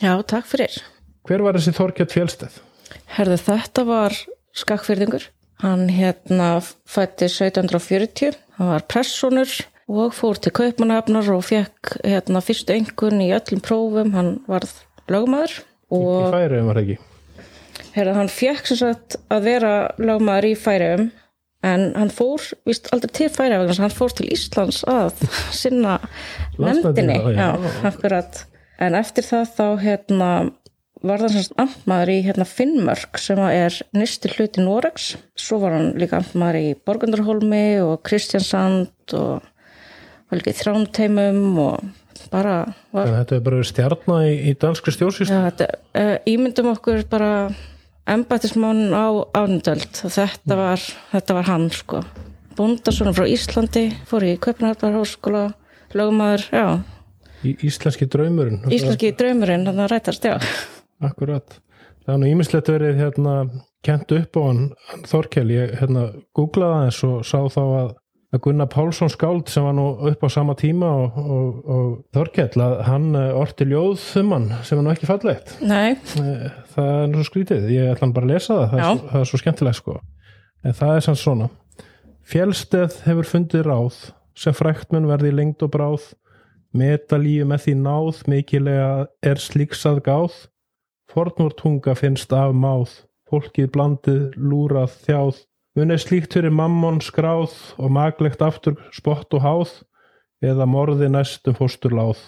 Já, 0.02 0.16
takk 0.26 0.48
fyrir. 0.50 0.80
Hver 1.28 1.44
var 1.44 1.54
þessi 1.54 1.70
Þorkell 1.76 2.08
Fjálsteð? 2.10 2.56
Herðu, 3.14 3.36
þetta 3.38 3.84
var 3.86 4.16
skakfyrðingur. 4.58 5.28
Hann 5.62 5.84
hérna 5.94 6.48
fætti 6.90 7.28
1740, 7.30 8.34
hann 8.56 8.72
var 8.72 8.82
pressonur 8.90 9.52
og 9.86 10.16
fór 10.16 10.40
til 10.42 10.50
Kaupmannhafnar 10.58 11.30
og 11.36 11.46
fekk 11.52 12.00
hérna 12.02 12.42
fyrstu 12.42 12.74
engun 12.80 13.22
í 13.22 13.30
öllum 13.36 13.62
prófum, 13.62 14.10
hann 14.18 14.32
varð 14.50 14.74
lögmaður. 15.06 15.60
Og... 15.94 16.10
Í 16.10 16.34
færiðum 16.34 16.72
var 16.72 16.80
það 16.80 16.90
ekki? 16.96 17.46
Herðu, 17.94 18.16
hann 18.18 18.34
fekk 18.40 18.72
sem 18.72 18.82
sagt 18.82 19.20
að 19.30 19.46
vera 19.52 19.74
lögmaður 20.02 20.50
í 20.50 20.56
færiðum 20.58 21.10
en 21.66 21.90
hann 21.96 22.12
fór, 22.14 22.44
víst 22.68 22.88
aldrei 22.94 23.12
til 23.16 23.30
færiðum, 23.32 23.72
hann 23.82 23.92
fór 23.94 24.14
til 24.16 24.28
Íslands 24.32 24.84
að 24.88 25.24
sinna 25.56 25.98
nefndinni. 26.58 27.18
Já, 27.36 27.52
akkurat. 27.88 28.46
En 28.80 28.96
eftir 28.96 29.26
það 29.26 29.52
þá 29.58 29.66
hérna 29.82 30.30
var 31.04 31.22
það 31.22 31.36
svona 31.36 31.64
amtmaður 31.64 32.12
í 32.12 32.18
hérna, 32.26 32.46
Finnmörk 32.48 33.20
sem 33.20 33.40
er 33.46 33.76
nýsti 33.96 34.32
hluti 34.34 34.64
Noregs 34.64 35.14
svo 35.38 35.60
var 35.62 35.76
hann 35.78 35.94
líka 36.00 36.18
amtmaður 36.20 36.60
í 36.60 36.74
Borgundarholmi 36.86 37.64
og 37.84 38.02
Kristjansand 38.04 39.16
og 39.16 39.40
var 39.40 40.40
líka 40.40 40.52
í 40.52 40.58
Þrámteimum 40.60 41.60
og 41.62 42.28
bara 42.32 42.56
var... 42.92 43.08
Þetta 43.22 43.38
er 43.38 43.44
bara 43.48 43.64
stjarnar 43.66 44.28
í, 44.28 44.34
í 44.50 44.54
danskri 44.60 44.94
stjórnsýslu 44.94 45.32
Já, 45.32 45.46
þetta, 45.48 45.70
uh, 45.96 46.16
ímyndum 46.28 46.72
okkur 46.74 47.04
bara 47.10 47.32
embættismann 48.08 48.90
á 48.94 49.06
ánundöld 49.36 50.00
þetta 50.00 50.56
var, 50.58 50.84
þetta 51.12 51.36
var 51.36 51.48
hann 51.50 51.70
sko. 51.74 52.02
Bondarsson 52.58 53.14
frá 53.16 53.26
Íslandi 53.30 53.86
fór 54.08 54.26
í 54.26 54.34
Kaupanharparháskóla 54.42 55.50
lögumæður, 55.96 56.46
já. 56.52 56.66
Í 57.46 57.56
Íslenski 57.64 58.08
draumurinn 58.10 58.62
Íslenski 58.68 59.14
draumurinn, 59.16 59.66
þannig 59.68 59.86
að 59.86 59.92
rætast, 59.94 60.28
já. 60.28 60.36
Akkurat. 61.00 61.60
Það 62.04 62.14
er 62.14 62.20
nú 62.20 62.30
ímislegt 62.30 62.68
verið 62.72 63.00
hérna 63.00 63.34
kent 63.86 64.12
upp 64.12 64.36
á 64.36 64.42
hann 64.44 64.62
Þorkel, 65.08 65.48
ég 65.54 65.74
hérna 65.80 66.10
googlaði 66.36 66.76
aðeins 66.80 67.02
og 67.08 67.24
sá 67.24 67.38
þá 67.52 67.62
að 67.64 67.90
að 68.30 68.42
Gunnar 68.44 68.68
Pálsson 68.70 69.10
skáld 69.10 69.50
sem 69.50 69.64
var 69.66 69.74
nú 69.74 69.88
upp 70.06 70.22
á 70.22 70.28
sama 70.30 70.54
tíma 70.58 70.86
og, 71.02 71.16
og, 71.18 71.56
og 71.66 71.86
Þorkell 72.14 72.62
að 72.62 72.74
hann 72.86 73.08
eh, 73.18 73.32
orti 73.34 73.66
ljóð 73.66 74.04
um 74.20 74.34
hann 74.36 74.46
sem 74.66 74.78
er 74.78 74.86
nú 74.86 74.92
ekki 74.92 75.08
fallegt. 75.08 75.56
Nei. 75.66 75.98
Það 76.80 77.02
er 77.02 77.16
svo 77.18 77.26
skrítið, 77.28 77.66
ég 77.74 77.90
ætla 77.92 78.12
bara 78.16 78.28
að 78.28 78.32
lesa 78.32 78.54
það. 78.56 78.70
Það 78.70 78.84
er, 78.86 79.02
það 79.10 79.20
er 79.20 79.28
svo 79.30 79.40
skemmtilegt 79.40 79.78
sko. 79.80 79.96
En 80.64 80.76
það 80.76 80.94
er 80.94 81.04
sann 81.06 81.18
svona. 81.20 81.50
Fjellsteð 82.30 82.96
hefur 83.04 83.28
fundið 83.28 83.66
ráð 83.66 84.00
sem 84.38 84.56
fræktmenn 84.56 85.08
verði 85.10 85.34
lengd 85.34 85.64
og 85.66 85.72
bráð. 85.74 86.06
Metalíu 86.76 87.46
með 87.50 87.64
því 87.64 87.76
náð 87.82 88.22
mikilega 88.30 88.90
er 89.26 89.42
slíksað 89.42 90.00
gáð. 90.06 90.36
Fornur 91.10 91.52
tunga 91.58 91.96
finnst 91.98 92.30
af 92.32 92.54
máð, 92.54 92.92
fólkið 93.28 93.70
blandið, 93.74 94.20
lúrað, 94.38 94.94
þjáð, 95.08 95.40
unnið 95.80 96.02
slíkt 96.04 96.36
fyrir 96.36 96.54
mammon 96.54 97.00
skráð 97.02 97.56
og 97.82 97.90
maglegt 97.90 98.44
aftur 98.46 98.78
spott 98.94 99.34
og 99.34 99.42
háð, 99.42 99.72
eða 100.40 100.68
morði 100.70 101.10
næstum 101.10 101.58
fóstur 101.58 101.96
láð. 101.98 102.22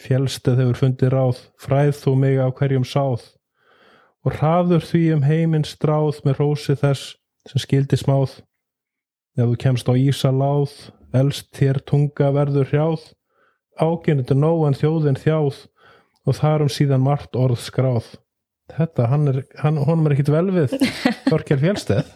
Fjellsteð 0.00 0.60
hefur 0.60 0.80
fundið 0.80 1.12
ráð, 1.14 1.38
fræð 1.60 1.94
þú 2.02 2.12
mig 2.20 2.40
á 2.40 2.48
hverjum 2.52 2.84
sáð, 2.84 3.22
og 4.26 4.36
hraður 4.36 4.84
því 4.84 5.04
um 5.14 5.24
heiminn 5.24 5.64
stráð 5.64 6.20
með 6.26 6.42
rósi 6.42 6.76
þess 6.76 7.14
sem 7.48 7.62
skildi 7.62 7.98
smáð. 8.00 8.40
Ef 9.36 9.48
þú 9.48 9.56
kemst 9.62 9.88
á 9.88 9.94
ísa 9.96 10.32
láð, 10.34 10.74
elst 11.16 11.48
þér 11.56 11.80
tunga 11.88 12.30
verður 12.36 12.68
hrjáð, 12.72 13.08
ágynnitur 13.80 14.40
nóg 14.40 14.66
en 14.68 14.76
þjóðin 14.76 15.20
þjáð, 15.22 15.64
og 16.26 16.38
þarum 16.40 16.72
síðan 16.72 17.04
margt 17.06 17.36
orð 17.38 17.60
skráð. 17.64 18.14
Þetta, 18.76 19.08
hann 19.12 19.30
er, 19.30 19.44
hann, 19.62 19.78
honum 19.78 20.08
er 20.08 20.16
ekkit 20.16 20.32
vel 20.34 20.48
við. 20.50 20.72
Þorkjell 21.30 21.62
Fjellsteð 21.62 22.08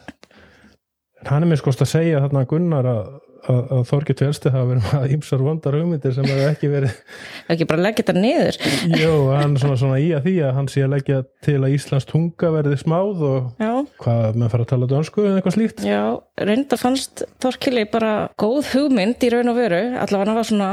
hann 1.29 1.45
er 1.45 1.51
mér 1.51 1.61
skoðst 1.61 1.85
að 1.85 1.93
segja 1.93 2.21
þarna 2.25 2.47
Gunnar 2.49 2.89
að, 2.89 3.09
að, 3.49 3.61
að 3.77 3.83
Þorkjell 3.91 4.17
Fjellsteð 4.21 4.55
hafa 4.57 4.69
verið 4.71 4.87
með 4.91 5.15
ímsar 5.17 5.45
vondar 5.45 5.77
hugmyndir 5.79 6.15
sem 6.17 6.29
hefur 6.29 6.51
ekki 6.51 6.71
verið 6.73 6.97
ekki 7.55 7.69
bara 7.71 7.85
leggja 7.87 8.05
þetta 8.05 8.25
niður 8.25 8.59
Jó, 9.01 9.13
hann 9.39 9.57
er 9.57 9.65
svona, 9.65 9.81
svona 9.83 10.01
í 10.03 10.09
að 10.17 10.29
því 10.29 10.37
að 10.47 10.55
hann 10.59 10.71
sé 10.73 10.85
að 10.87 10.95
leggja 10.97 11.21
til 11.47 11.59
að 11.61 11.77
Íslands 11.77 12.09
tunga 12.11 12.53
verði 12.57 12.81
smáð 12.81 13.27
og 13.31 13.63
Já. 13.63 13.73
hvað 14.05 14.41
með 14.41 14.55
fara 14.55 14.67
að 14.67 14.73
tala 14.75 14.91
dönsku 14.95 15.27
eða 15.27 15.41
eitthvað 15.41 15.59
slíkt 15.59 15.85
Já, 15.87 16.03
reynda 16.51 16.81
fannst 16.81 17.25
Þorkjelli 17.45 17.87
bara 17.93 18.15
góð 18.41 18.75
hugmynd 18.75 19.25
í 19.25 19.33
raun 19.35 19.53
og 19.53 19.61
veru 19.61 19.85
allavega 20.01 20.31
hann 20.31 20.41
var 20.41 20.51
svona 20.51 20.73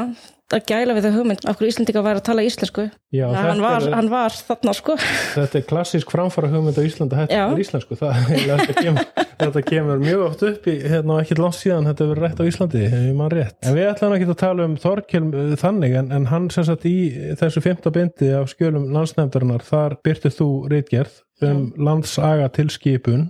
að 0.53 0.63
gæla 0.69 0.95
við 0.95 1.05
það 1.07 1.15
hugmynd 1.17 1.45
af 1.49 1.57
hverju 1.57 1.71
Íslandika 1.73 2.01
væri 2.05 2.21
að 2.21 2.25
tala 2.27 2.43
íslensku. 2.47 2.83
Já, 3.11 3.25
hann, 3.35 3.61
var, 3.63 3.83
er, 3.83 3.95
hann 3.97 4.09
var 4.11 4.35
þarna 4.47 4.73
sko. 4.77 4.95
Þetta 5.33 5.59
er 5.59 5.65
klassísk 5.67 6.11
framfara 6.13 6.49
hugmynd 6.51 6.79
á 6.79 6.83
Íslanda 6.87 7.19
þetta 7.21 7.39
er 7.43 7.63
íslensku. 7.63 7.97
Þetta, 7.99 8.75
kemur, 8.77 9.09
þetta 9.41 9.63
kemur 9.67 10.03
mjög 10.03 10.23
oft 10.29 10.45
upp 10.47 10.69
í 10.71 10.75
hérna 10.87 11.19
ekki 11.23 11.37
langt 11.39 11.57
síðan 11.59 11.89
þetta 11.89 12.07
verið 12.11 12.25
rétt 12.25 12.39
á 12.39 12.45
Íslandi 12.47 12.83
en 12.87 13.75
við 13.75 13.89
ætlum 13.89 14.15
ekki 14.15 14.29
að 14.29 14.39
tala 14.39 14.67
um 14.67 14.77
Þorkjell 14.81 15.25
uh, 15.27 15.55
þannig 15.59 15.97
en, 15.99 16.11
en 16.15 16.29
hann 16.31 16.47
sem 16.53 16.67
sagt 16.67 16.87
í 16.87 16.95
þessu 17.39 17.63
femta 17.65 17.91
bindi 17.93 18.31
af 18.37 18.51
skjölum 18.53 18.87
landsnefndarinnar 18.95 19.65
þar 19.67 19.97
byrtið 20.05 20.37
þú 20.37 20.49
reitgerð 20.71 21.19
um 21.47 21.67
landsaga 21.75 22.47
tilskipun 22.55 23.27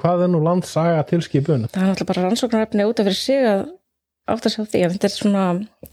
hvað 0.00 0.26
er 0.26 0.32
nú 0.32 0.42
landsaga 0.44 1.02
tilskipun? 1.08 1.66
Það 1.72 1.82
er 1.82 1.90
náttúrulega 1.90 2.10
bara 2.12 2.24
rannsóknarefni 2.26 2.86
út 2.88 3.00
af 3.00 3.08
fyrir 3.08 3.18
sig 3.18 3.48
að 3.48 3.66
átt 4.26 4.46
að 4.48 4.54
sjá 4.54 4.62
því 4.66 4.82
að 4.82 4.94
þetta 4.96 5.08
er 5.08 5.14
svona 5.14 5.44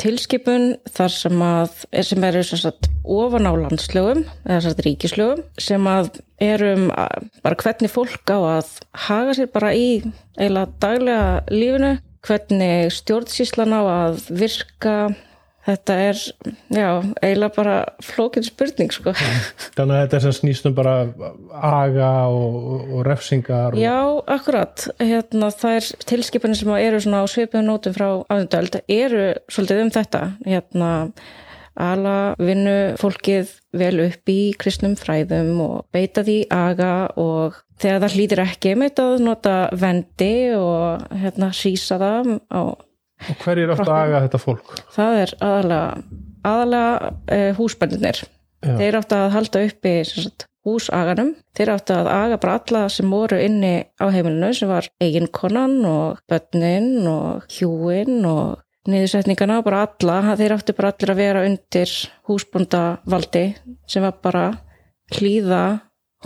tilskipun 0.01 0.65
þar 0.89 1.13
sem 1.13 1.43
að 1.45 1.75
sem 2.07 2.25
eru 2.29 2.43
sagt, 2.49 2.89
ofan 3.03 3.49
á 3.49 3.53
landslögum 3.53 4.23
eða 4.47 4.61
sagt, 4.65 4.81
ríkislögum 4.87 5.43
sem 5.61 5.89
að 5.89 6.09
erum 6.43 6.87
bara 7.43 7.59
hvernig 7.61 7.93
fólk 7.93 8.33
á 8.33 8.39
að 8.57 8.71
haga 9.07 9.37
sér 9.37 9.51
bara 9.53 9.75
í 9.77 10.01
eiginlega 10.39 10.71
daglega 10.81 11.29
lífinu 11.53 11.93
hvernig 12.23 12.93
stjórnsíslan 12.95 13.75
á 13.75 13.81
að 13.83 14.25
virka 14.31 14.97
Þetta 15.63 15.95
er, 16.09 16.17
já, 16.75 16.87
eiginlega 17.23 17.55
bara 17.55 17.75
flókinn 18.03 18.43
spurning, 18.43 18.91
sko. 18.91 19.13
Þannig 19.77 19.95
að 19.95 20.01
þetta 20.01 20.17
er 20.17 20.25
sem 20.25 20.35
snýstum 20.41 20.75
bara 20.75 20.95
aga 21.55 22.09
og, 22.27 22.57
og 22.97 23.05
refsingar. 23.07 23.77
Og... 23.77 23.79
Já, 23.79 23.95
akkurat. 24.35 24.89
Hérna, 24.99 25.53
það 25.55 25.77
er 25.77 25.87
tilskipunni 26.11 26.59
sem 26.59 26.73
eru 26.75 26.99
svona 27.05 27.23
á 27.23 27.31
sveipiðum 27.31 27.69
nótum 27.69 27.95
frá 27.95 28.09
aðundöld, 28.27 28.81
eru 28.91 29.29
svolítið 29.47 29.85
um 29.85 29.93
þetta. 29.95 30.23
Hérna, 30.43 30.91
ala 31.79 32.17
vinnu 32.37 32.77
fólkið 33.01 33.53
vel 33.79 33.95
upp 34.03 34.29
í 34.29 34.39
kristnum 34.59 34.97
fræðum 34.99 35.55
og 35.63 35.77
beita 35.95 36.21
því 36.25 36.43
aga 36.53 36.93
og 37.17 37.57
þegar 37.81 38.03
það 38.03 38.17
hlýtir 38.17 38.41
ekki 38.43 38.75
þetta 38.83 39.05
að 39.09 39.23
nota 39.25 39.55
vendi 39.79 40.35
og 40.57 41.07
hérna 41.23 41.49
sísa 41.55 41.97
það 42.01 42.35
á 42.53 42.61
Og 43.31 43.43
hver 43.43 43.61
er 43.61 43.73
átt 43.73 43.85
að 43.85 43.97
aga 43.97 44.23
þetta 44.25 44.41
fólk? 44.41 44.73
Það 44.93 45.19
er 45.21 45.35
aðalega, 45.39 46.01
aðalega 46.47 47.11
uh, 47.11 47.51
húsbændunir. 47.59 48.23
Þeir 48.63 48.97
átt 48.99 49.15
að 49.15 49.29
halda 49.33 49.61
uppi 49.67 49.93
sagt, 50.07 50.45
húsaganum. 50.63 51.33
Þeir 51.57 51.73
átt 51.75 51.91
að 51.91 52.09
aga 52.13 52.39
bara 52.41 52.57
alla 52.61 52.83
sem 52.91 53.09
voru 53.11 53.39
inni 53.43 53.73
á 53.99 54.05
heimilinu 54.07 54.51
sem 54.55 54.71
var 54.71 54.87
eiginkonan 55.03 55.81
og 55.87 56.21
börnin 56.31 57.07
og 57.11 57.47
hjúin 57.51 58.23
og 58.27 58.61
niðursetningana 58.89 59.61
bara 59.63 59.85
alla, 59.87 60.35
þeir 60.39 60.57
áttu 60.57 60.75
bara 60.75 60.91
allir 60.91 61.13
að 61.13 61.21
vera 61.21 61.43
undir 61.47 61.91
húsbúndavaldi 62.27 63.45
sem 63.87 64.03
var 64.03 64.17
bara 64.23 64.45
hlýða 65.15 65.63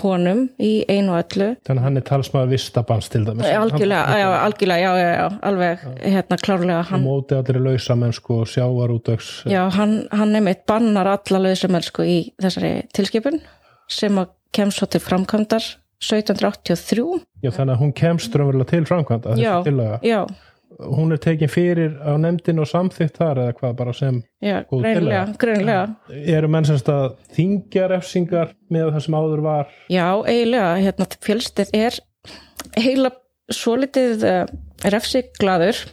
honum 0.04 0.46
í 0.60 0.72
einu 0.90 1.16
og 1.16 1.24
öllu. 1.24 1.50
Þannig 1.68 1.82
að 1.82 1.88
hann 1.88 2.02
er 2.02 2.08
talsmaður 2.08 2.54
vistabans 2.56 3.10
til 3.14 3.24
dæmis. 3.28 3.48
Algjörlega, 3.48 4.20
já, 4.22 4.28
algjörlega, 4.44 4.82
já, 4.84 5.02
já, 5.02 5.12
já 5.18 5.28
alveg, 5.48 5.84
hérna 6.04 6.38
klárlega 6.42 6.84
hann, 6.92 7.04
móti 7.06 7.38
allir 7.38 7.60
lausamennsku 7.66 8.42
og 8.42 8.52
sjávarútöks 8.52 9.30
já, 9.50 9.62
hann, 9.78 10.00
hann 10.12 10.34
nefnitt 10.36 10.66
bannar 10.70 11.10
alla 11.14 11.44
lausamennsku 11.48 12.06
í 12.08 12.18
þessari 12.42 12.74
tilskipun 12.96 13.42
sem 13.92 14.18
að 14.20 14.34
kemst 14.56 14.82
svo 14.82 14.90
til 14.92 15.04
framkvæmdar 15.04 15.66
1783 16.04 17.06
Já, 17.42 17.52
þannig 17.54 17.74
að 17.74 17.82
hún 17.82 17.96
kemst 17.98 18.34
drömmurlega 18.34 18.74
til 18.74 18.86
framkvæmda 18.90 19.38
Já, 19.42 19.56
já 20.06 20.22
hún 20.80 21.14
er 21.16 21.22
tekin 21.22 21.52
fyrir 21.52 21.96
á 22.02 22.14
nefndin 22.22 22.62
og 22.62 22.70
samþygt 22.70 23.18
þar 23.18 23.42
eða 23.44 23.56
hvað 23.58 23.78
bara 23.80 23.94
sem 23.98 24.20
Já, 24.44 24.62
greinlega. 24.70 25.82
Eru 26.10 26.50
menn 26.54 26.68
semst 26.68 26.90
að 26.92 27.18
þingja 27.38 27.88
refsingar 27.94 28.54
með 28.74 28.92
það 28.96 29.06
sem 29.08 29.18
áður 29.18 29.44
var? 29.46 29.72
Já, 29.90 30.08
eiginlega, 30.28 30.70
hérna 30.84 31.10
fjölstið 31.26 31.74
er 31.78 32.00
heila 32.78 33.14
svo 33.54 33.78
litið 33.80 34.26
uh, 34.28 34.44
refsiglaður 34.92 35.86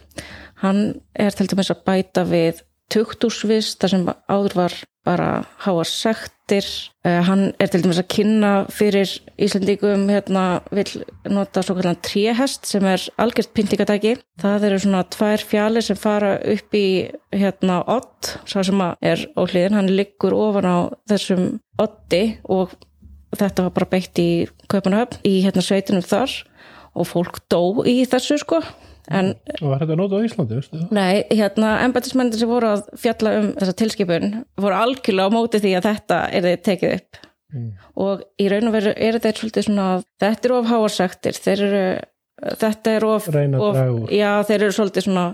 hann 0.63 0.81
er 1.17 1.35
til 1.35 1.47
dæmis 1.51 1.71
að 1.73 1.83
bæta 1.87 2.25
við 2.27 2.61
tuktúsvist 2.93 3.79
þar 3.81 3.93
sem 3.93 4.09
áður 4.29 4.57
var 4.59 4.75
bara 5.05 5.45
háa 5.61 5.83
sektir. 5.87 6.65
Uh, 7.05 7.21
hann 7.25 7.43
er 7.61 7.69
til 7.69 7.83
dæmis 7.83 7.99
að 8.01 8.09
kynna 8.13 8.51
fyrir 8.73 9.09
Íslandíkum 9.41 10.07
hérna 10.09 10.45
vil 10.73 11.05
nota 11.29 11.63
svo 11.65 11.77
kallan 11.77 11.99
tríhest 12.05 12.65
sem 12.69 12.85
er 12.89 13.03
algjört 13.21 13.53
pyntingatæki. 13.57 14.15
Það 14.41 14.67
eru 14.69 14.79
svona 14.81 15.03
tvær 15.15 15.45
fjallir 15.51 15.85
sem 15.85 15.99
fara 15.99 16.35
upp 16.55 16.77
í 16.77 16.87
hérna 17.33 17.81
ott 17.85 18.33
svo 18.49 18.65
sem 18.65 18.81
er 18.81 19.27
á 19.37 19.41
hliðin, 19.45 19.77
hann 19.77 19.93
liggur 19.93 20.35
ofan 20.37 20.69
á 20.69 20.77
þessum 21.09 21.47
otti 21.81 22.39
og 22.49 22.73
þetta 23.35 23.67
var 23.67 23.77
bara 23.77 23.91
beitt 23.93 24.19
í 24.21 24.47
Kaupanahöfn 24.71 25.21
í 25.27 25.37
hérna 25.45 25.63
sveitunum 25.65 26.05
þar. 26.05 26.33
Og 26.95 27.09
fólk 27.09 27.41
dó 27.51 27.83
í 27.83 28.05
þessu 28.07 28.37
sko 28.39 28.61
En, 29.13 29.35
og 29.59 29.69
var 29.69 29.83
þetta 29.83 29.97
nótið 29.99 30.17
á 30.17 30.25
Íslandi? 30.25 30.57
Veistu? 30.57 30.81
Nei, 30.95 31.25
hérna, 31.29 31.75
embætismennir 31.85 32.41
sem 32.41 32.49
voru 32.49 32.71
að 32.73 32.87
fjalla 32.97 33.35
um 33.41 33.51
þessa 33.59 33.77
tilskipun 33.81 34.31
voru 34.61 34.79
algjörlega 34.79 35.29
á 35.29 35.35
móti 35.35 35.61
því 35.61 35.75
að 35.77 35.87
þetta 35.91 36.19
er 36.31 36.47
þið 36.47 36.63
tekið 36.65 36.95
upp 36.95 37.19
mm. 37.53 37.69
og 38.05 38.25
í 38.41 38.49
raun 38.51 38.71
og 38.71 38.75
veru 38.79 38.95
er 38.95 39.19
þetta 39.19 39.35
svolítið 39.39 39.67
svona 39.69 39.87
þetta 40.23 40.49
eru 40.49 40.57
of 40.57 40.71
háarsaktir 40.71 41.39
þetta 41.43 42.95
eru 42.95 43.13
of, 43.13 43.29
of 43.29 43.79
já, 44.13 44.31
þeir 44.49 44.59
eru 44.59 44.75
svolítið 44.75 45.09
svona 45.09 45.29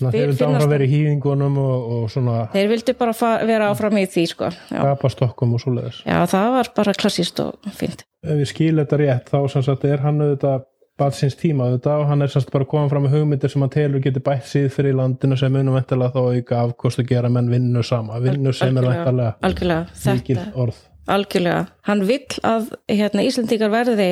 Ná, 0.00 0.08
þeir 0.10 0.30
vildi 0.30 0.44
áfram 0.44 0.70
verið 0.72 0.88
í 0.88 0.96
hýðingunum 0.96 1.58
og, 1.60 1.90
og 1.96 2.06
svona 2.12 2.36
þeir 2.52 2.70
vildi 2.72 2.94
bara 2.98 3.32
vera 3.46 3.68
áfram 3.70 3.98
í 4.00 4.06
því 4.08 4.24
sko 4.32 4.48
Gapastokkum 4.72 5.52
og 5.56 5.62
svoleiðis 5.62 6.00
Já, 6.04 6.16
það 6.32 6.48
var 6.56 6.70
bara 6.76 6.94
klassíst 6.96 7.40
og 7.44 7.68
fint 7.76 8.02
Ef 8.24 8.40
við 8.40 8.50
skilum 8.50 8.82
þetta 8.82 8.98
rétt 9.02 9.30
þá 9.30 9.38
sem 9.52 9.64
sagt 9.68 9.84
er 9.88 10.02
hann 10.04 10.18
auðvitað 10.24 10.64
batsins 11.00 11.36
tíma 11.36 11.68
auðvitað 11.68 12.02
og 12.02 12.10
hann 12.10 12.24
er 12.24 12.32
sannst 12.32 12.50
bara 12.52 12.64
að 12.64 12.70
koma 12.72 12.90
fram 12.90 13.04
með 13.06 13.16
hugmyndir 13.18 13.52
sem 13.52 13.64
hann 13.64 13.72
telur 13.72 14.02
getur 14.04 14.24
bætt 14.24 14.48
síð 14.48 14.68
fyrir 14.72 14.96
landinu 14.96 15.36
sem 15.36 15.52
munum 15.52 15.76
eftirlega 15.76 16.16
þá 16.16 16.36
auka 16.38 16.60
afkost 16.62 17.02
að 17.02 17.10
gera 17.12 17.30
menn 17.32 17.50
vinnu 17.52 17.82
sama, 17.84 18.20
vinnu 18.24 18.52
sem 18.56 18.76
er 18.80 18.88
eftirlega 18.94 19.80
mikil 20.16 20.40
orð. 20.54 20.80
Algjörlega, 21.06 21.66
hann 21.86 22.02
vill 22.08 22.40
að 22.42 22.72
hérna, 22.90 23.22
Íslandíkar 23.28 23.70
verði 23.70 24.10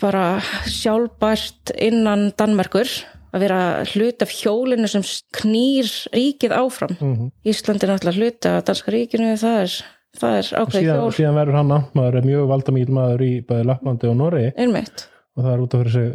bara 0.00 0.40
sjálfbært 0.70 1.74
innan 1.76 2.30
Danmerkur 2.38 2.88
að 3.30 3.44
vera 3.44 3.60
hlut 3.92 4.24
af 4.24 4.32
hjólinu 4.32 4.88
sem 4.90 5.04
knýr 5.36 5.90
ríkið 6.14 6.54
áfram. 6.56 6.96
Mm 6.96 7.14
-hmm. 7.14 7.30
Íslandi 7.44 7.86
er 7.86 7.92
náttúrulega 7.92 8.18
hlut 8.18 8.46
af 8.46 8.64
danska 8.64 8.90
ríkinu 8.92 9.36
það 9.36 9.62
er, 9.62 9.72
það 10.20 10.38
er 10.38 10.46
ákveð 10.62 10.82
hjól. 10.82 11.12
Síðan 11.12 11.38
verður 11.38 11.58
hann 11.58 11.68
náttúrulega 11.68 12.26
mjög 12.26 12.48
valdamíl 12.48 12.90
maður 12.90 13.22
í 13.22 13.32
bæði 13.46 13.64
Lappandi 13.66 14.08
og 14.08 14.16
Norri 14.16 14.52
Einmitt 14.56 15.10
og 15.40 15.46
það 15.46 15.54
er 15.54 15.64
út 15.64 15.76
af 15.76 15.82
fyrir 15.82 15.96
sig 15.96 16.10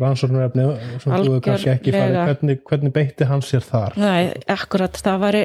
rannsóknarefni 0.00 0.66
sem 1.00 1.12
þú 1.12 1.18
hefur 1.18 1.42
kannski 1.44 1.70
ekki 1.72 1.94
farið 1.94 2.18
hvernig, 2.20 2.60
hvernig 2.68 2.92
beitti 2.94 3.28
hans 3.28 3.50
sér 3.52 3.64
þar? 3.66 3.96
Nei, 4.00 4.30
akkurat, 4.50 4.96
það 4.96 5.24
var 5.24 5.38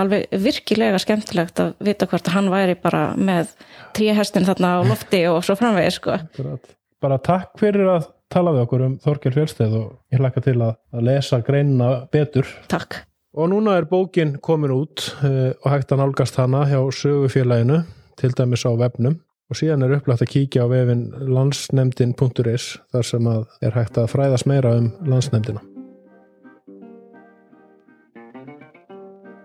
alveg 0.00 0.40
virkilega 0.46 1.00
skemmtilegt 1.02 1.62
að 1.62 1.74
vita 1.90 2.08
hvort 2.10 2.32
hann 2.34 2.50
væri 2.52 2.76
bara 2.80 3.10
með 3.18 3.52
tríhestin 3.96 4.48
þarna 4.48 4.72
á 4.78 4.88
lofti 4.88 5.22
og 5.30 5.42
svo 5.46 5.56
framvegir 5.60 5.96
sko. 5.96 6.18
Bara 7.00 7.20
takk 7.22 7.54
fyrir 7.60 7.90
að 7.90 8.10
tala 8.30 8.54
við 8.54 8.64
okkur 8.66 8.86
um 8.86 8.98
Þorkjörn 9.02 9.38
Fjölsteð 9.38 9.78
og 9.78 9.86
ég 10.14 10.22
hlakka 10.22 10.42
til 10.44 10.58
að, 10.58 10.74
að 10.94 11.06
lesa 11.08 11.40
greinina 11.46 11.92
betur. 12.12 12.50
Takk. 12.70 13.02
Og 13.38 13.50
núna 13.52 13.76
er 13.78 13.86
bókin 13.86 14.36
komin 14.42 14.74
út 14.74 15.06
uh, 15.22 15.52
og 15.54 15.70
hægt 15.70 15.94
að 15.94 16.02
nálgast 16.02 16.38
hana 16.38 16.64
hjá 16.66 16.80
sögufélaginu 16.94 17.84
til 18.18 18.34
dæmis 18.36 18.66
á 18.66 18.74
vefnum 18.78 19.20
og 19.50 19.58
síðan 19.58 19.82
er 19.82 19.96
upplægt 19.96 20.22
að 20.22 20.30
kíkja 20.30 20.64
á 20.64 20.70
vefin 20.70 21.08
landsnemdin.is 21.26 22.66
þar 22.94 23.06
sem 23.06 23.26
að 23.26 23.42
er 23.66 23.74
hægt 23.74 23.98
að 23.98 24.12
fræðast 24.12 24.46
meira 24.46 24.76
um 24.78 24.92
landsnemdina. 25.10 25.62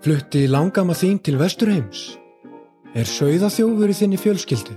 Flutti 0.06 0.44
langama 0.46 0.94
þín 0.94 1.18
til 1.26 1.40
Vesturheims? 1.42 2.20
Er 2.94 3.10
sögðaþjófur 3.10 3.90
í 3.90 3.96
þinni 3.98 4.20
fjölskyldu? 4.22 4.76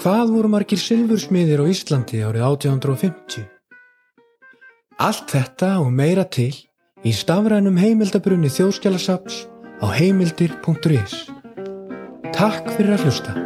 Hvað 0.00 0.32
voru 0.34 0.50
margir 0.50 0.80
silfursmiðir 0.80 1.62
á 1.62 1.70
Íslandi 1.70 2.24
árið 2.26 2.42
1850? 2.48 3.46
Allt 5.00 5.30
þetta 5.30 5.70
og 5.84 5.92
meira 5.94 6.24
til 6.26 6.52
í 7.06 7.12
stafrænum 7.14 7.78
heimildabrunni 7.80 8.50
þjóðskjálasaps 8.52 9.44
á 9.80 9.86
heimildir.is 9.94 11.14
Takk 12.34 12.74
fyrir 12.74 12.96
að 12.96 13.06
hlusta. 13.06 13.38